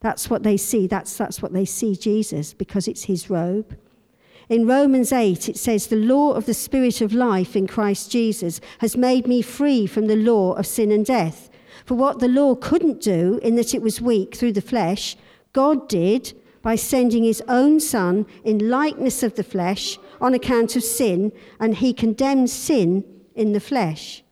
That's 0.00 0.28
what 0.28 0.42
they 0.42 0.56
see. 0.56 0.88
That's, 0.88 1.16
that's 1.16 1.40
what 1.40 1.52
they 1.52 1.64
see 1.64 1.94
Jesus 1.94 2.52
because 2.52 2.88
it's 2.88 3.04
His 3.04 3.30
robe. 3.30 3.78
In 4.52 4.66
Romans 4.66 5.12
8, 5.12 5.48
it 5.48 5.56
says, 5.56 5.86
The 5.86 5.96
law 5.96 6.32
of 6.34 6.44
the 6.44 6.52
Spirit 6.52 7.00
of 7.00 7.14
life 7.14 7.56
in 7.56 7.66
Christ 7.66 8.10
Jesus 8.10 8.60
has 8.80 8.98
made 8.98 9.26
me 9.26 9.40
free 9.40 9.86
from 9.86 10.08
the 10.08 10.14
law 10.14 10.52
of 10.52 10.66
sin 10.66 10.92
and 10.92 11.06
death. 11.06 11.48
For 11.86 11.94
what 11.94 12.18
the 12.18 12.28
law 12.28 12.54
couldn't 12.54 13.00
do, 13.00 13.40
in 13.42 13.54
that 13.54 13.72
it 13.72 13.80
was 13.80 14.02
weak 14.02 14.34
through 14.34 14.52
the 14.52 14.60
flesh, 14.60 15.16
God 15.54 15.88
did 15.88 16.34
by 16.60 16.74
sending 16.74 17.24
his 17.24 17.42
own 17.48 17.80
Son 17.80 18.26
in 18.44 18.68
likeness 18.68 19.22
of 19.22 19.36
the 19.36 19.42
flesh 19.42 19.98
on 20.20 20.34
account 20.34 20.76
of 20.76 20.84
sin, 20.84 21.32
and 21.58 21.78
he 21.78 21.94
condemned 21.94 22.50
sin 22.50 23.04
in 23.34 23.54
the 23.54 23.58
flesh. 23.58 24.22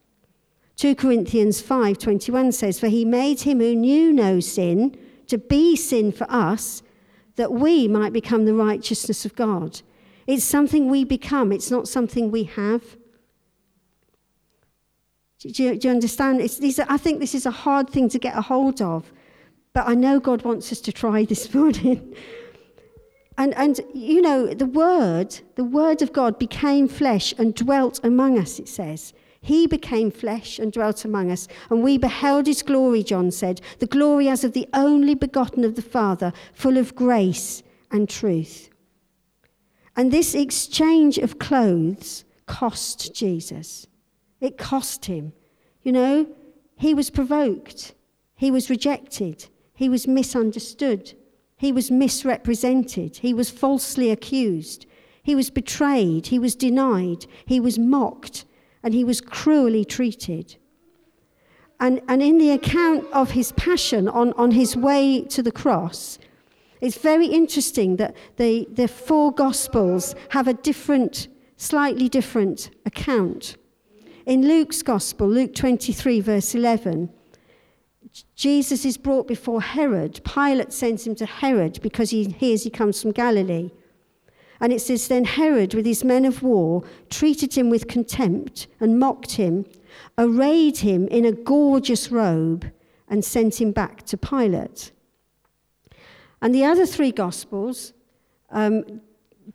2 0.77 0.97
Corinthians 0.97 1.63
5:21 1.63 2.53
says, 2.53 2.79
"For 2.79 2.89
he 2.89 3.07
made 3.07 3.41
him 3.41 3.59
who 3.59 3.75
knew 3.75 4.13
no 4.13 4.39
sin 4.39 4.99
to 5.29 5.39
be 5.39 5.77
sin 5.77 6.13
for 6.13 6.31
us, 6.31 6.83
that 7.37 7.55
we 7.55 7.89
might 7.89 8.13
become 8.13 8.45
the 8.45 8.53
righteousness 8.53 9.25
of 9.25 9.35
God." 9.35 9.81
It's 10.31 10.45
something 10.45 10.89
we 10.89 11.03
become, 11.03 11.51
it's 11.51 11.73
not 11.73 11.89
something 11.89 12.31
we 12.31 12.45
have. 12.45 12.85
Do 15.41 15.49
you, 15.49 15.77
do 15.77 15.89
you 15.89 15.93
understand? 15.93 16.41
Are, 16.41 16.87
I 16.89 16.97
think 16.99 17.19
this 17.19 17.35
is 17.35 17.47
a 17.47 17.51
hard 17.51 17.91
thing 17.91 18.09
to 18.11 18.19
get 18.21 18.37
a 18.37 18.41
hold 18.41 18.81
of. 18.81 19.13
But 19.73 19.89
I 19.89 19.95
know 19.95 20.21
God 20.21 20.43
wants 20.43 20.71
us 20.71 20.81
to 20.83 20.93
try 20.93 21.25
this 21.33 21.53
morning. 21.53 22.15
and, 23.39 23.53
and, 23.57 23.81
you 23.93 24.23
know, 24.23 24.55
the 24.55 24.67
Word, 24.67 25.41
the 25.57 25.65
Word 25.65 26.01
of 26.01 26.13
God 26.13 26.39
became 26.39 26.87
flesh 26.87 27.35
and 27.37 27.53
dwelt 27.53 27.99
among 28.05 28.39
us, 28.39 28.61
it 28.61 28.69
says. 28.69 29.13
He 29.41 29.67
became 29.67 30.13
flesh 30.13 30.61
and 30.61 30.71
dwelt 30.73 31.05
among 31.05 31.33
us, 31.33 31.49
and 31.71 31.83
we 31.83 31.99
beheld 31.99 32.47
his 32.47 32.63
glory, 32.63 33.03
John 33.03 33.33
said, 33.33 33.61
the 33.81 33.87
glory 33.89 34.29
as 34.29 34.45
of 34.45 34.53
the 34.53 34.69
only 34.75 35.17
begotten 35.17 35.65
of 35.65 35.75
the 35.75 35.83
Father, 35.83 36.33
full 36.53 36.77
of 36.77 36.95
grace 36.95 37.65
and 37.91 38.09
truth. 38.09 38.70
And 40.01 40.11
this 40.11 40.35
exchange 40.35 41.19
of 41.19 41.39
clothes 41.39 42.25
cost 42.47 43.15
Jesus. 43.15 43.87
It 44.41 44.57
cost 44.57 45.05
him. 45.05 45.35
You 45.83 45.93
know, 45.93 46.27
he 46.75 46.95
was 46.95 47.11
provoked, 47.11 47.93
he 48.35 48.51
was 48.51 48.71
rejected, 48.71 49.49
he 49.75 49.91
was 49.91 50.09
misunderstood. 50.09 51.13
He 51.59 51.71
was 51.71 51.91
misrepresented. 51.91 53.19
He 53.19 53.35
was 53.35 53.51
falsely 53.51 54.11
accused. 54.11 54.87
He 55.23 55.35
was 55.35 55.51
betrayed. 55.51 56.29
He 56.29 56.39
was 56.39 56.55
denied. 56.57 57.27
He 57.45 57.61
was 57.61 57.79
mocked. 57.79 58.47
And 58.83 58.95
he 58.95 59.05
was 59.05 59.21
cruelly 59.21 59.85
treated. 59.85 60.57
And, 61.79 62.01
and 62.09 62.23
in 62.23 62.39
the 62.39 62.53
account 62.53 63.05
of 63.13 63.33
his 63.33 63.53
passion 63.53 64.09
on, 64.09 64.33
on 64.39 64.53
his 64.53 64.75
way 64.75 65.21
to 65.25 65.43
the 65.43 65.53
cross, 65.53 66.19
it's 66.81 66.99
very 66.99 67.27
interesting 67.27 67.97
that 67.97 68.17
the, 68.37 68.67
the 68.73 68.89
four 68.89 69.33
Gospels 69.33 70.15
have 70.31 70.49
a 70.49 70.55
different, 70.55 71.29
slightly 71.57 72.09
different 72.09 72.71
account. 72.87 73.57
In 74.27 74.47
Luke's 74.47 74.83
Gospel, 74.83 75.29
Luke 75.29 75.55
23, 75.55 76.21
verse 76.21 76.55
11, 76.55 77.11
Jesus 78.35 78.85
is 78.85 78.97
brought 78.97 79.29
before 79.29 79.63
Herod. 79.63 80.21
Pilate 80.25 80.73
sends 80.73 81.07
him 81.07 81.15
to 81.17 81.27
Herod 81.27 81.81
because 81.83 82.11
he 82.11 82.25
hears 82.25 82.65
he 82.65 82.71
comes 82.71 83.01
from 83.01 83.13
Galilee. 83.13 83.71
And 84.61 84.73
it 84.73 84.81
says, 84.81 85.09
Then 85.09 85.25
Herod, 85.25 85.75
with 85.75 85.87
his 85.87 86.05
men 86.05 86.25
of 86.25 86.43
war, 86.43 86.83
treated 87.09 87.57
him 87.57 87.71
with 87.71 87.89
contempt 87.89 88.67
and 88.79 88.99
mocked 88.99 89.33
him, 89.33 89.65
arrayed 90.19 90.79
him 90.79 91.09
in 91.09 91.25
a 91.25 91.33
gorgeous 91.33 92.11
robe, 92.11 92.71
and 93.09 93.25
sent 93.25 93.61
him 93.61 93.73
back 93.73 94.05
to 94.07 94.17
Pilate. 94.17 94.93
And 96.43 96.55
the 96.55 96.65
other 96.65 96.87
three 96.87 97.13
Gospels 97.13 97.93
um, 98.51 99.01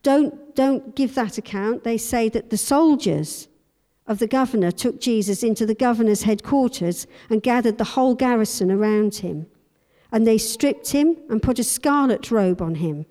don't, 0.03 0.55
don't 0.55 0.95
give 0.95 1.15
that 1.15 1.37
account. 1.37 1.83
They 1.83 1.97
say 1.97 2.29
that 2.29 2.49
the 2.49 2.57
soldiers 2.57 3.47
of 4.07 4.19
the 4.19 4.27
governor 4.27 4.71
took 4.71 5.01
Jesus 5.01 5.43
into 5.43 5.65
the 5.65 5.75
governor's 5.75 6.23
headquarters 6.23 7.07
and 7.29 7.41
gathered 7.41 7.77
the 7.77 7.83
whole 7.83 8.13
garrison 8.15 8.71
around 8.71 9.15
him. 9.15 9.47
And 10.11 10.27
they 10.27 10.37
stripped 10.37 10.91
him 10.91 11.17
and 11.29 11.41
put 11.41 11.59
a 11.59 11.63
scarlet 11.63 12.29
robe 12.29 12.61
on 12.61 12.75
him. 12.75 13.05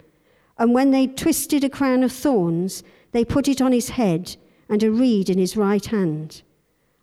And 0.57 0.73
when 0.73 0.93
they 0.93 1.09
twisted 1.09 1.65
a 1.65 1.69
crown 1.69 2.05
of 2.05 2.13
thorns, 2.13 2.85
they 3.11 3.25
put 3.25 3.49
it 3.49 3.61
on 3.61 3.73
his 3.73 3.91
head 3.91 4.37
and 4.69 4.83
a 4.83 4.91
reed 4.91 5.29
in 5.29 5.39
his 5.39 5.57
right 5.57 5.85
hand. 5.85 6.43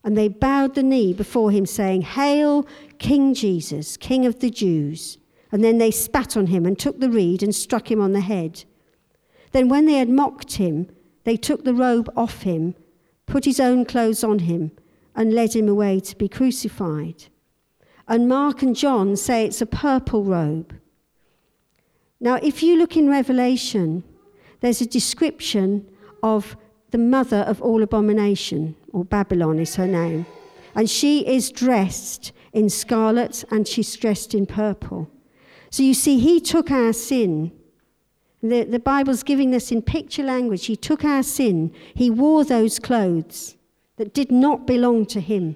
And 0.04 0.18
they 0.18 0.30
bowed 0.30 0.74
the 0.74 0.84
knee 0.84 1.14
before 1.14 1.52
him, 1.52 1.66
saying, 1.66 2.02
Hail, 2.02 2.66
King 2.98 3.34
Jesus, 3.34 3.98
King 3.98 4.26
of 4.26 4.40
the 4.40 4.50
Jews. 4.50 5.18
And 5.52 5.64
then 5.64 5.78
they 5.78 5.92
spat 5.92 6.38
on 6.38 6.48
him 6.48 6.66
and 6.66 6.78
took 6.78 7.00
the 7.00 7.10
reed 7.10 7.44
and 7.44 7.54
struck 7.54 7.92
him 7.92 8.00
on 8.02 8.14
the 8.14 8.22
head. 8.22 8.64
Then, 9.52 9.68
when 9.68 9.86
they 9.86 9.96
had 9.96 10.10
mocked 10.10 10.54
him, 10.54 10.90
they 11.24 11.36
took 11.36 11.66
the 11.66 11.74
robe 11.74 12.12
off 12.16 12.44
him 12.44 12.76
put 13.32 13.46
his 13.46 13.62
own 13.62 13.86
clothes 13.86 14.24
on 14.24 14.40
him, 14.40 14.72
and 15.16 15.34
led 15.34 15.56
him 15.56 15.70
away 15.70 16.00
to 16.02 16.16
be 16.18 16.28
crucified. 16.28 17.26
And 18.08 18.28
Mark 18.28 18.62
and 18.62 18.76
John 18.76 19.16
say 19.16 19.46
it's 19.46 19.62
a 19.62 19.66
purple 19.66 20.26
robe. 20.26 20.76
Now, 22.20 22.36
if 22.36 22.62
you 22.62 22.78
look 22.78 22.98
in 22.98 23.10
Revelation, 23.10 24.04
there's 24.60 24.82
a 24.82 24.86
description 24.86 25.90
of 26.22 26.58
the 26.92 26.98
mother 26.98 27.40
of 27.48 27.62
all 27.62 27.82
abomination, 27.82 28.76
or 28.92 29.06
Babylon 29.06 29.60
is 29.60 29.76
her 29.76 29.88
name. 29.88 30.26
And 30.76 30.90
she 30.90 31.26
is 31.26 31.52
dressed 31.52 32.34
in 32.52 32.70
scarlet 32.70 33.46
and 33.50 33.68
she's 33.68 33.96
dressed 33.96 34.34
in 34.34 34.46
purple. 34.46 35.10
So 35.72 35.82
you 35.82 35.96
see, 35.96 36.20
he 36.20 36.40
took 36.40 36.70
our 36.70 36.94
sin 36.94 37.52
the, 38.42 38.64
the 38.64 38.80
Bible's 38.80 39.24
giving 39.24 39.52
this 39.52 39.72
in 39.72 39.82
picture 39.82 40.24
language. 40.24 40.66
He 40.66 40.76
took 40.76 41.06
our 41.06 41.24
sin, 41.24 41.74
he 41.94 42.10
wore 42.10 42.44
those 42.44 42.80
clothes 42.80 43.56
that 43.98 44.14
did 44.14 44.32
not 44.32 44.66
belong 44.66 45.06
to 45.08 45.20
him. 45.20 45.56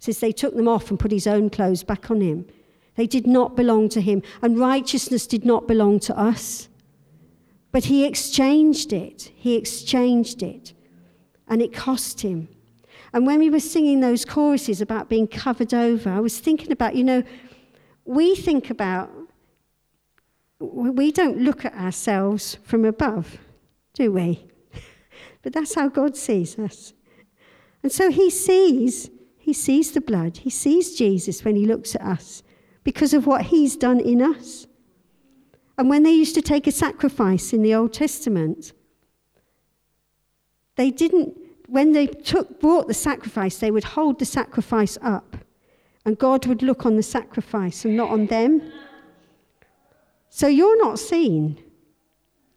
Since 0.00 0.20
they 0.20 0.32
took 0.32 0.54
them 0.54 0.68
off 0.68 0.90
and 0.90 0.98
put 0.98 1.12
his 1.12 1.26
own 1.26 1.48
clothes 1.48 1.82
back 1.82 2.10
on 2.10 2.20
him. 2.20 2.46
They 2.96 3.06
did 3.06 3.26
not 3.26 3.56
belong 3.56 3.88
to 3.90 4.00
him, 4.00 4.22
and 4.42 4.58
righteousness 4.58 5.26
did 5.26 5.44
not 5.44 5.66
belong 5.66 5.98
to 6.00 6.18
us. 6.18 6.68
But 7.72 7.84
he 7.86 8.04
exchanged 8.04 8.92
it. 8.92 9.32
He 9.34 9.56
exchanged 9.56 10.42
it, 10.42 10.74
and 11.48 11.62
it 11.62 11.72
cost 11.72 12.20
him. 12.20 12.48
And 13.12 13.26
when 13.26 13.38
we 13.38 13.48
were 13.48 13.60
singing 13.60 14.00
those 14.00 14.24
choruses 14.24 14.80
about 14.80 15.08
being 15.08 15.26
covered 15.26 15.72
over, 15.72 16.10
I 16.10 16.20
was 16.20 16.38
thinking 16.38 16.70
about, 16.70 16.96
you 16.96 17.04
know, 17.04 17.22
we 18.04 18.36
think 18.36 18.70
about, 18.70 19.10
we 20.72 21.12
don't 21.12 21.38
look 21.38 21.64
at 21.64 21.74
ourselves 21.74 22.56
from 22.62 22.84
above, 22.84 23.38
do 23.94 24.12
we? 24.12 24.46
but 25.42 25.52
that's 25.52 25.74
how 25.74 25.88
God 25.88 26.16
sees 26.16 26.58
us. 26.58 26.92
And 27.82 27.92
so 27.92 28.10
he 28.10 28.30
sees, 28.30 29.10
he 29.38 29.52
sees 29.52 29.92
the 29.92 30.00
blood, 30.00 30.38
he 30.38 30.50
sees 30.50 30.96
Jesus 30.96 31.44
when 31.44 31.56
he 31.56 31.66
looks 31.66 31.94
at 31.94 32.02
us 32.02 32.42
because 32.82 33.14
of 33.14 33.26
what 33.26 33.42
he's 33.42 33.76
done 33.76 34.00
in 34.00 34.22
us. 34.22 34.66
And 35.76 35.90
when 35.90 36.02
they 36.02 36.12
used 36.12 36.34
to 36.36 36.42
take 36.42 36.66
a 36.66 36.72
sacrifice 36.72 37.52
in 37.52 37.62
the 37.62 37.74
Old 37.74 37.92
Testament, 37.92 38.72
they 40.76 40.90
didn't, 40.90 41.36
when 41.66 41.92
they 41.92 42.06
took, 42.06 42.60
brought 42.60 42.86
the 42.86 42.94
sacrifice, 42.94 43.58
they 43.58 43.70
would 43.70 43.84
hold 43.84 44.18
the 44.18 44.24
sacrifice 44.24 44.98
up. 45.02 45.36
And 46.04 46.18
God 46.18 46.46
would 46.46 46.62
look 46.62 46.84
on 46.84 46.96
the 46.96 47.02
sacrifice 47.02 47.84
and 47.84 47.96
not 47.96 48.10
on 48.10 48.26
them. 48.26 48.60
So 50.34 50.48
you're 50.48 50.76
not 50.82 50.98
seen. 50.98 51.62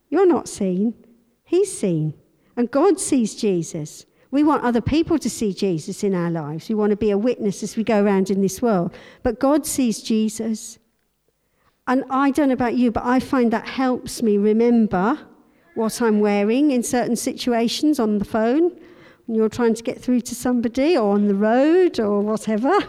You're 0.09 0.25
not 0.25 0.49
seen. 0.49 0.95
He's 1.43 1.71
seen. 1.71 2.15
And 2.55 2.71
God 2.71 2.99
sees 2.99 3.35
Jesus. 3.35 4.07
We 4.31 4.41
want 4.41 4.63
other 4.63 4.81
people 4.81 5.19
to 5.19 5.29
see 5.29 5.53
Jesus 5.53 6.03
in 6.03 6.15
our 6.15 6.31
lives. 6.31 6.69
We 6.69 6.73
want 6.73 6.89
to 6.89 6.95
be 6.95 7.11
a 7.11 7.19
witness 7.19 7.61
as 7.61 7.77
we 7.77 7.83
go 7.83 8.03
around 8.03 8.31
in 8.31 8.41
this 8.41 8.63
world. 8.63 8.95
But 9.21 9.39
God 9.39 9.67
sees 9.67 10.01
Jesus. 10.01 10.79
And 11.85 12.03
I 12.09 12.31
don't 12.31 12.47
know 12.47 12.55
about 12.55 12.73
you, 12.73 12.89
but 12.89 13.05
I 13.05 13.19
find 13.19 13.53
that 13.53 13.67
helps 13.67 14.23
me 14.23 14.39
remember 14.39 15.19
what 15.75 16.01
I'm 16.01 16.19
wearing 16.19 16.71
in 16.71 16.81
certain 16.81 17.15
situations 17.15 17.99
on 17.99 18.17
the 18.17 18.25
phone 18.25 18.71
when 19.27 19.35
you're 19.35 19.49
trying 19.49 19.75
to 19.75 19.83
get 19.83 20.01
through 20.01 20.21
to 20.21 20.33
somebody 20.33 20.97
or 20.97 21.13
on 21.13 21.27
the 21.27 21.35
road 21.35 21.99
or 21.99 22.21
whatever. 22.21 22.75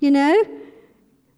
You 0.00 0.10
know, 0.10 0.44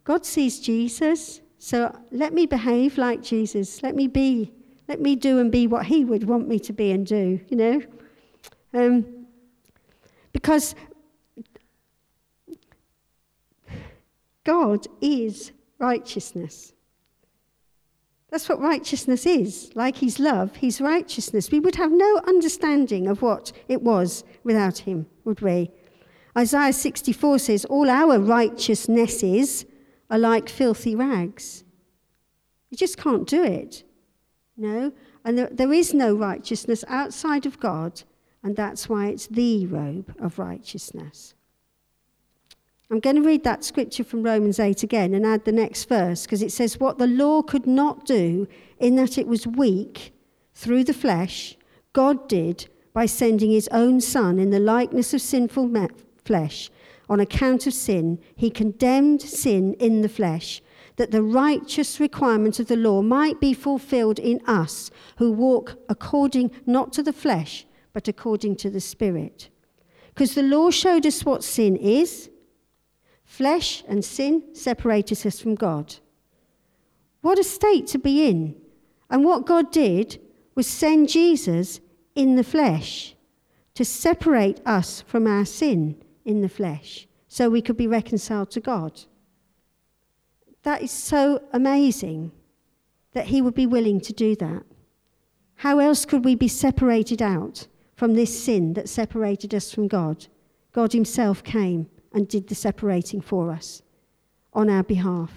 God 0.03 0.25
sees 0.25 0.59
Jesus. 0.59 1.41
So 1.67 1.93
let 2.13 2.33
me 2.33 2.47
behave 2.47 2.97
like 2.97 3.25
Jesus. 3.25 3.83
Let 3.83 3.97
me 3.97 4.07
be, 4.07 4.53
let 4.87 5.01
me 5.01 5.17
do 5.17 5.41
and 5.41 5.51
be 5.51 5.67
what 5.67 5.87
He 5.87 6.05
would 6.05 6.23
want 6.23 6.47
me 6.47 6.61
to 6.61 6.73
be 6.73 6.93
and 6.93 7.05
do, 7.05 7.41
you 7.49 7.57
know. 7.57 7.83
Um, 8.73 9.27
because 10.33 10.77
God 14.45 14.87
is 15.01 15.51
righteousness. 15.81 16.73
That's 18.31 18.49
what 18.49 18.61
righteousness 18.61 19.27
is. 19.27 19.73
Like 19.75 19.97
his 19.97 20.21
love, 20.21 20.55
his 20.55 20.81
righteousness. 20.81 21.51
We 21.51 21.59
would 21.59 21.75
have 21.75 21.91
no 21.91 22.21
understanding 22.29 23.09
of 23.09 23.23
what 23.23 23.51
it 23.67 23.83
was 23.83 24.23
without 24.45 24.79
him, 24.79 25.07
would 25.25 25.41
we? 25.41 25.73
Isaiah 26.39 26.73
64 26.73 27.41
says, 27.41 27.65
All 27.65 27.91
our 27.91 28.21
righteousnesses 28.21 29.65
are 30.11 30.19
like 30.19 30.49
filthy 30.49 30.95
rags. 30.95 31.65
You 32.71 32.77
just 32.77 32.97
can't 32.97 33.27
do 33.27 33.43
it. 33.43 33.85
No? 34.57 34.93
And 35.25 35.37
there, 35.39 35.49
there 35.51 35.73
is 35.73 35.93
no 35.93 36.15
righteousness 36.15 36.85
outside 36.89 37.47
of 37.47 37.61
God, 37.61 38.03
and 38.43 38.57
that's 38.57 38.89
why 38.89 39.09
it's 39.09 39.27
the 39.27 39.67
robe 39.67 40.15
of 40.21 40.39
righteousness. 40.39 41.35
I'm 42.89 43.01
going 43.01 43.17
to 43.17 43.23
read 43.23 43.43
that 43.43 43.65
scripture 43.65 44.05
from 44.05 44.23
Romans 44.23 44.61
8 44.61 44.85
again 44.85 45.13
and 45.13 45.27
add 45.27 45.45
the 45.45 45.53
next 45.53 45.89
verse 45.89 46.23
because 46.23 46.43
it 46.43 46.53
says, 46.53 46.79
What 46.79 46.99
the 46.99 47.09
law 47.09 47.43
could 47.43 47.67
not 47.67 48.07
do, 48.07 48.47
in 48.79 48.95
that 48.97 49.19
it 49.19 49.27
was 49.27 49.47
weak 49.47 50.13
through 50.55 50.85
the 50.85 50.95
flesh, 50.95 51.57
God 51.93 52.29
did 52.29 52.69
by 52.93 53.07
sending 53.07 53.51
his 53.51 53.69
own 53.73 54.01
Son 54.01 54.39
in 54.39 54.51
the 54.51 54.61
likeness 54.61 55.13
of 55.13 55.21
sinful 55.21 55.71
flesh. 56.25 56.71
On 57.09 57.21
account 57.21 57.67
of 57.67 57.75
sin, 57.75 58.19
he 58.35 58.51
condemned 58.51 59.23
sin 59.23 59.75
in 59.75 60.03
the 60.03 60.09
flesh, 60.09 60.63
that 60.97 61.11
the 61.11 61.23
righteous 61.23 62.01
requirement 62.01 62.59
of 62.59 62.69
the 62.69 62.77
law 62.77 63.03
might 63.03 63.41
be 63.41 63.53
fulfilled 63.53 64.19
in 64.19 64.41
us 64.47 64.91
who 65.19 65.31
walk 65.31 65.79
according 65.89 66.51
not 66.65 66.93
to 66.95 67.03
the 67.03 67.13
flesh, 67.13 67.67
but 67.93 68.09
according 68.09 68.57
to 68.57 68.71
the 68.71 68.81
Spirit. 68.81 69.51
Because 70.09 70.35
the 70.35 70.43
law 70.43 70.71
showed 70.71 71.07
us 71.07 71.25
what 71.25 71.45
sin 71.45 71.77
is 71.77 72.31
Flesh 73.27 73.83
and 73.89 74.05
sin 74.05 74.55
separated 74.55 75.27
us 75.27 75.41
from 75.41 75.57
God. 75.57 75.97
What 77.21 77.41
a 77.41 77.45
state 77.45 77.89
to 77.89 77.99
be 77.99 78.29
in. 78.29 78.55
And 79.11 79.25
what 79.25 79.45
God 79.45 79.73
did 79.73 80.21
was 80.55 80.67
send 80.67 81.09
Jesus 81.09 81.81
in 82.15 82.37
the 82.37 82.45
flesh 82.45 83.15
to 83.75 83.85
separate 83.85 84.61
us 84.65 85.03
from 85.03 85.27
our 85.27 85.45
sin 85.45 86.03
in 86.27 86.43
the 86.43 86.49
flesh 86.49 87.07
so 87.29 87.49
we 87.49 87.63
could 87.63 87.77
be 87.77 87.87
reconciled 87.87 88.51
to 88.51 88.61
God. 88.61 89.01
That 90.65 90.83
is 90.83 90.91
so 90.91 91.43
amazing 91.53 92.33
that 93.13 93.27
He 93.27 93.41
would 93.41 93.55
be 93.55 93.67
willing 93.67 94.01
to 94.01 94.13
do 94.13 94.37
that. 94.37 94.65
How 95.57 95.79
else 95.79 96.05
could 96.05 96.25
we 96.25 96.35
be 96.35 96.49
separated 96.49 97.23
out 97.23 97.67
from 97.95 98.15
this 98.15 98.45
sin 98.45 98.75
that 98.75 98.89
separated 98.89 99.55
us 99.55 99.73
from 99.73 99.89
God? 99.89 100.27
God 100.73 100.93
Himself 100.93 101.43
came 101.43 101.89
and 102.13 102.29
did 102.29 102.49
the 102.49 102.55
separating 102.55 103.21
for 103.21 103.53
us 103.53 103.83
on 104.53 104.69
our 104.69 104.83
behalf. 104.83 105.31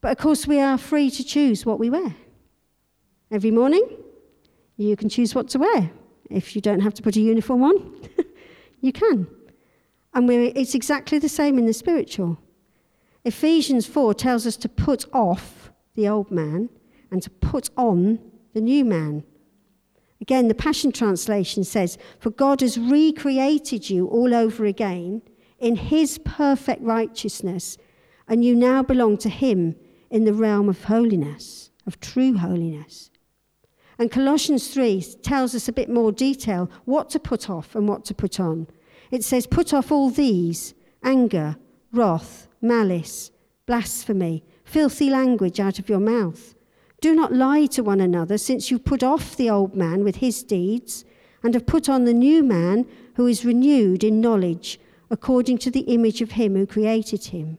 But 0.00 0.12
of 0.12 0.18
course, 0.18 0.46
we 0.46 0.60
are 0.60 0.78
free 0.78 1.10
to 1.10 1.24
choose 1.24 1.66
what 1.66 1.78
we 1.78 1.90
wear. 1.90 2.14
Every 3.30 3.50
morning, 3.50 3.84
you 4.76 4.96
can 4.96 5.08
choose 5.08 5.34
what 5.34 5.48
to 5.50 5.58
wear. 5.58 5.90
If 6.30 6.54
you 6.54 6.62
don't 6.62 6.80
have 6.80 6.94
to 6.94 7.02
put 7.02 7.16
a 7.16 7.20
uniform 7.20 7.62
on, 7.62 8.08
you 8.80 8.92
can. 8.92 9.26
And 10.12 10.30
it's 10.30 10.74
exactly 10.74 11.18
the 11.18 11.28
same 11.28 11.58
in 11.58 11.66
the 11.66 11.72
spiritual. 11.72 12.38
Ephesians 13.24 13.86
4 13.86 14.14
tells 14.14 14.46
us 14.46 14.56
to 14.56 14.68
put 14.68 15.04
off 15.12 15.70
the 15.94 16.08
old 16.08 16.30
man 16.30 16.68
and 17.10 17.22
to 17.22 17.30
put 17.30 17.70
on 17.76 18.18
the 18.54 18.60
new 18.60 18.84
man. 18.84 19.24
Again, 20.20 20.48
the 20.48 20.54
Passion 20.54 20.92
Translation 20.92 21.64
says, 21.64 21.96
For 22.18 22.30
God 22.30 22.60
has 22.60 22.78
recreated 22.78 23.88
you 23.88 24.06
all 24.08 24.34
over 24.34 24.64
again 24.64 25.22
in 25.58 25.76
his 25.76 26.18
perfect 26.18 26.82
righteousness, 26.82 27.78
and 28.28 28.44
you 28.44 28.54
now 28.54 28.82
belong 28.82 29.16
to 29.18 29.28
him 29.28 29.76
in 30.10 30.24
the 30.24 30.34
realm 30.34 30.68
of 30.68 30.84
holiness, 30.84 31.70
of 31.86 32.00
true 32.00 32.36
holiness. 32.36 33.10
And 34.00 34.10
Colossians 34.10 34.72
3 34.72 35.02
tells 35.20 35.54
us 35.54 35.68
a 35.68 35.74
bit 35.74 35.90
more 35.90 36.10
detail 36.10 36.70
what 36.86 37.10
to 37.10 37.20
put 37.20 37.50
off 37.50 37.74
and 37.74 37.86
what 37.86 38.06
to 38.06 38.14
put 38.14 38.40
on. 38.40 38.66
It 39.10 39.22
says, 39.22 39.46
Put 39.46 39.74
off 39.74 39.92
all 39.92 40.08
these 40.08 40.72
anger, 41.04 41.56
wrath, 41.92 42.48
malice, 42.62 43.30
blasphemy, 43.66 44.42
filthy 44.64 45.10
language 45.10 45.60
out 45.60 45.78
of 45.78 45.90
your 45.90 46.00
mouth. 46.00 46.54
Do 47.02 47.14
not 47.14 47.34
lie 47.34 47.66
to 47.66 47.82
one 47.82 48.00
another, 48.00 48.38
since 48.38 48.70
you 48.70 48.78
put 48.78 49.02
off 49.02 49.36
the 49.36 49.50
old 49.50 49.76
man 49.76 50.02
with 50.02 50.16
his 50.16 50.42
deeds, 50.42 51.04
and 51.42 51.52
have 51.52 51.66
put 51.66 51.86
on 51.86 52.06
the 52.06 52.14
new 52.14 52.42
man 52.42 52.86
who 53.16 53.26
is 53.26 53.44
renewed 53.44 54.02
in 54.02 54.22
knowledge, 54.22 54.80
according 55.10 55.58
to 55.58 55.70
the 55.70 55.80
image 55.80 56.22
of 56.22 56.32
him 56.32 56.54
who 56.54 56.66
created 56.66 57.26
him. 57.26 57.58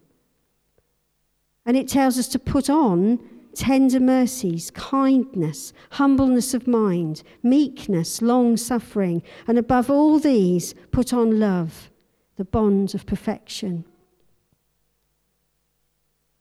And 1.67 1.77
it 1.77 1.87
tells 1.87 2.17
us 2.17 2.27
to 2.29 2.39
put 2.39 2.67
on 2.67 3.19
tender 3.55 3.99
mercies, 3.99 4.71
kindness, 4.71 5.73
humbleness 5.91 6.53
of 6.53 6.67
mind, 6.67 7.23
meekness, 7.43 8.21
long 8.21 8.57
suffering, 8.57 9.21
and 9.47 9.57
above 9.57 9.89
all 9.89 10.19
these, 10.19 10.73
put 10.91 11.13
on 11.13 11.39
love, 11.39 11.89
the 12.37 12.45
bond 12.45 12.95
of 12.95 13.05
perfection. 13.05 13.85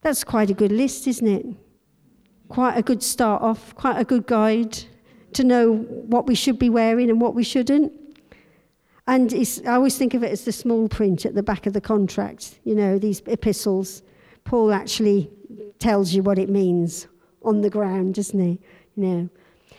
That's 0.02 0.24
quite 0.24 0.50
a 0.50 0.54
good 0.54 0.72
list, 0.72 1.06
isn't 1.06 1.28
it? 1.28 1.46
quite 2.50 2.76
a 2.76 2.82
good 2.82 3.02
start 3.02 3.40
off, 3.40 3.74
quite 3.76 3.98
a 3.98 4.04
good 4.04 4.26
guide 4.26 4.76
to 5.32 5.44
know 5.44 5.76
what 5.76 6.26
we 6.26 6.34
should 6.34 6.58
be 6.58 6.68
wearing 6.68 7.08
and 7.08 7.20
what 7.20 7.34
we 7.34 7.44
shouldn't. 7.44 7.92
And 9.06 9.32
I 9.66 9.72
always 9.72 9.96
think 9.96 10.14
of 10.14 10.22
it 10.22 10.30
as 10.30 10.44
the 10.44 10.52
small 10.52 10.88
print 10.88 11.24
at 11.24 11.34
the 11.34 11.42
back 11.42 11.66
of 11.66 11.72
the 11.72 11.80
contract, 11.80 12.58
you 12.64 12.74
know, 12.74 12.98
these 12.98 13.22
epistles. 13.26 14.02
Paul 14.44 14.72
actually 14.72 15.30
tells 15.80 16.14
you 16.14 16.22
what 16.22 16.38
it 16.38 16.48
means 16.48 17.08
on 17.42 17.62
the 17.62 17.70
ground, 17.70 18.14
doesn't 18.14 18.38
he? 18.38 18.60
You 18.94 19.02
know. 19.02 19.28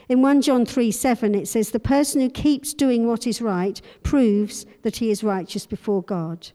In 0.09 0.21
1 0.21 0.41
John 0.41 0.65
3 0.65 0.91
7, 0.91 1.35
it 1.35 1.47
says, 1.47 1.71
The 1.71 1.79
person 1.79 2.19
who 2.19 2.29
keeps 2.29 2.73
doing 2.73 3.07
what 3.07 3.25
is 3.25 3.41
right 3.41 3.79
proves 4.03 4.65
that 4.81 4.97
he 4.97 5.09
is 5.09 5.23
righteous 5.23 5.65
before 5.65 6.03
God. 6.03 6.49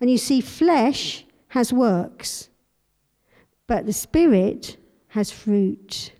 And 0.00 0.10
you 0.10 0.16
see, 0.16 0.40
flesh 0.40 1.26
has 1.48 1.72
works, 1.72 2.48
but 3.66 3.84
the 3.84 3.92
spirit 3.92 4.78
has 5.12 5.30
fruit, 5.30 6.12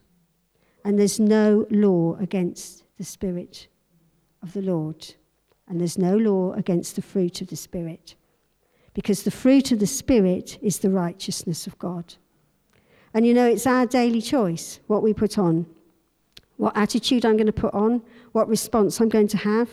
and 0.85 0.99
there's 0.99 1.19
no 1.19 1.67
law 1.71 2.15
against 2.21 2.85
the 2.99 3.05
Spirit 3.05 3.69
of 4.43 4.53
the 4.53 4.61
Lord, 4.61 5.15
and 5.67 5.81
there's 5.81 5.97
no 5.97 6.17
law 6.17 6.53
against 6.53 6.97
the 6.97 7.03
fruit 7.03 7.41
of 7.41 7.49
the 7.49 7.57
Spirit, 7.57 8.17
because 8.93 9.23
the 9.23 9.31
fruit 9.31 9.73
of 9.73 9.79
the 9.79 9.87
Spirit 9.87 10.59
is 10.61 10.81
the 10.81 10.91
righteousness 10.91 11.67
of 11.67 11.79
God. 11.79 12.17
And 13.15 13.27
you 13.27 13.35
know, 13.35 13.47
it's 13.47 13.67
our 13.67 13.87
daily 13.87 14.23
choice 14.23 14.81
what 14.87 15.03
we 15.03 15.13
put 15.13 15.39
on, 15.39 15.67
what 16.57 16.77
attitude 16.77 17.25
I'm 17.25 17.37
going 17.37 17.47
to 17.47 17.53
put 17.53 17.75
on, 17.75 18.03
what 18.33 18.49
response 18.49 19.01
I'm 19.01 19.09
going 19.09 19.29
to 19.29 19.39
have 19.39 19.69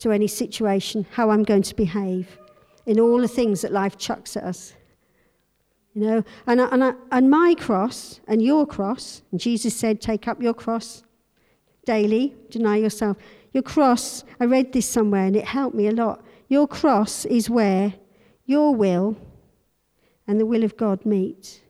to 0.00 0.10
any 0.10 0.26
situation, 0.26 1.06
how 1.12 1.30
I'm 1.30 1.44
going 1.44 1.62
to 1.62 1.74
behave 1.76 2.38
in 2.86 2.98
all 2.98 3.18
the 3.18 3.28
things 3.28 3.60
that 3.62 3.72
life 3.72 3.96
chucks 3.96 4.36
at 4.36 4.42
us. 4.42 4.74
You 5.94 6.02
know, 6.02 6.24
and, 6.46 6.60
and, 6.60 6.96
and 7.10 7.30
my 7.30 7.54
cross 7.54 8.20
and 8.26 8.42
your 8.42 8.66
cross, 8.66 9.22
and 9.30 9.38
Jesus 9.38 9.76
said, 9.76 10.00
take 10.00 10.26
up 10.26 10.42
your 10.42 10.54
cross 10.54 11.04
daily, 11.84 12.34
deny 12.50 12.76
yourself. 12.76 13.16
Your 13.52 13.62
cross, 13.62 14.24
I 14.40 14.44
read 14.44 14.72
this 14.72 14.88
somewhere 14.88 15.26
and 15.26 15.36
it 15.36 15.44
helped 15.44 15.76
me 15.76 15.88
a 15.88 15.92
lot. 15.92 16.24
Your 16.48 16.66
cross 16.66 17.24
is 17.26 17.50
where 17.50 17.94
your 18.46 18.74
will 18.74 19.16
and 20.26 20.40
the 20.40 20.46
will 20.46 20.64
of 20.64 20.76
God 20.76 21.04
meet. 21.04 21.61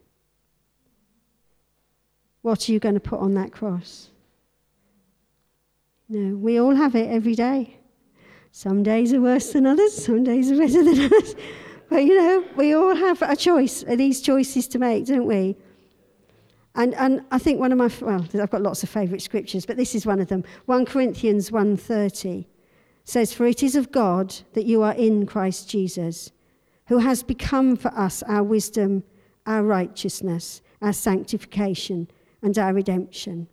What 2.43 2.69
are 2.69 2.73
you 2.73 2.79
going 2.79 2.95
to 2.95 3.01
put 3.01 3.21
on 3.21 3.35
that 3.35 3.53
cross? 3.53 4.11
No, 6.09 6.37
we 6.37 6.61
all 6.61 6.75
have 6.75 6.95
it 6.95 7.11
every 7.11 7.35
day. 7.35 7.79
Some 8.51 8.83
days 8.83 9.15
are 9.15 9.21
worse 9.21 9.53
than 9.53 9.65
others, 9.65 10.05
some 10.05 10.25
days 10.25 10.51
are 10.51 10.59
better 10.59 10.85
than 10.85 11.01
others. 11.05 11.35
But 11.89 12.05
you 12.05 12.17
know, 12.17 12.45
we 12.57 12.75
all 12.75 12.95
have 12.95 13.23
a 13.23 13.37
choice, 13.37 13.85
uh, 13.85 13.97
these 13.97 14.21
choices 14.21 14.69
to 14.69 14.79
make, 14.79 15.07
don't 15.07 15.27
we? 15.27 15.57
And, 16.75 16.95
and 16.95 17.25
I 17.31 17.39
think 17.39 17.61
one 17.61 17.71
of 17.71 17.79
my, 17.79 17.91
well, 18.01 18.27
I've 18.41 18.51
got 18.51 18.63
lots 18.63 18.83
of 18.83 18.89
favourite 18.89 19.23
scriptures, 19.23 19.67
but 19.67 19.77
this 19.77 19.95
is 19.95 20.07
one 20.07 20.21
of 20.21 20.29
them. 20.29 20.43
1 20.67 20.87
Corinthians 20.87 21.51
1.30 21.51 22.47
says, 23.05 23.33
For 23.35 23.47
it 23.47 23.63
is 23.63 23.77
of 23.77 23.93
God 23.93 24.35
that 24.55 24.65
you 24.65 24.83
are 24.83 24.95
in 24.95 25.27
Christ 25.27 25.69
Jesus, 25.69 26.33
who 26.87 26.99
has 26.99 27.23
become 27.23 27.77
for 27.77 27.93
us 27.95 28.23
our 28.23 28.43
wisdom, 28.43 29.05
our 29.47 29.63
righteousness, 29.63 30.63
our 30.81 30.93
sanctification, 30.93 32.09
and 32.43 32.59
our 32.59 32.75
redemption. 32.75 33.49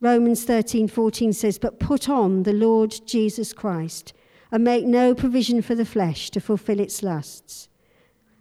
Romans 0.00 0.44
13:14 0.44 1.32
says, 1.32 1.58
"But 1.58 1.80
put 1.80 2.08
on 2.08 2.44
the 2.44 2.52
Lord 2.52 3.00
Jesus 3.04 3.52
Christ, 3.52 4.12
and 4.52 4.62
make 4.64 4.86
no 4.86 5.14
provision 5.14 5.60
for 5.60 5.74
the 5.74 5.84
flesh 5.84 6.30
to 6.30 6.40
fulfill 6.40 6.80
its 6.80 7.02
lusts." 7.02 7.68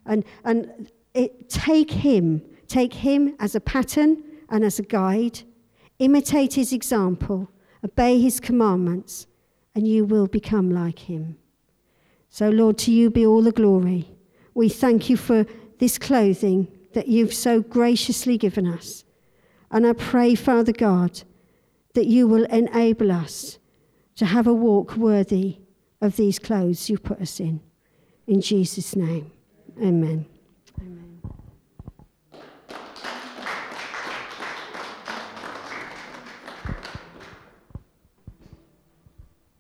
And 0.06 0.24
and 0.44 0.92
it, 1.14 1.50
take 1.50 1.92
him, 1.92 2.42
take 2.68 2.94
him 2.94 3.36
as 3.40 3.56
a 3.56 3.60
pattern 3.60 4.24
and 4.50 4.64
as 4.64 4.78
a 4.78 4.84
guide. 4.84 5.40
Imitate 6.00 6.54
his 6.54 6.72
example, 6.72 7.50
obey 7.84 8.20
his 8.20 8.40
commandments, 8.40 9.26
and 9.74 9.88
you 9.88 10.06
will 10.06 10.28
become 10.28 10.70
like 10.70 11.00
him. 11.00 11.38
So, 12.30 12.50
Lord, 12.50 12.78
to 12.80 12.92
you 12.92 13.10
be 13.10 13.26
all 13.26 13.42
the 13.42 13.52
glory. 13.52 14.06
We 14.54 14.70
thank 14.70 15.10
you 15.10 15.18
for 15.18 15.46
this 15.80 15.98
clothing 15.98 16.68
that 16.94 17.08
you've 17.08 17.34
so 17.34 17.62
graciously 17.62 18.38
given 18.38 18.68
us. 18.68 19.04
And 19.72 19.86
I 19.86 19.94
pray, 19.94 20.36
Father 20.36 20.72
God, 20.72 21.24
that 21.94 22.06
you 22.08 22.28
will 22.28 22.46
enable 22.46 23.12
us 23.12 23.60
to 24.16 24.26
have 24.26 24.48
a 24.48 24.54
walk 24.54 24.96
worthy 24.96 25.58
of 26.02 26.16
these 26.16 26.40
clothes 26.40 26.90
you 26.90 26.98
put 26.98 27.20
us 27.20 27.40
in. 27.40 27.60
In 28.28 28.42
Jesus' 28.42 28.96
name, 28.96 29.32
amen. 29.82 30.26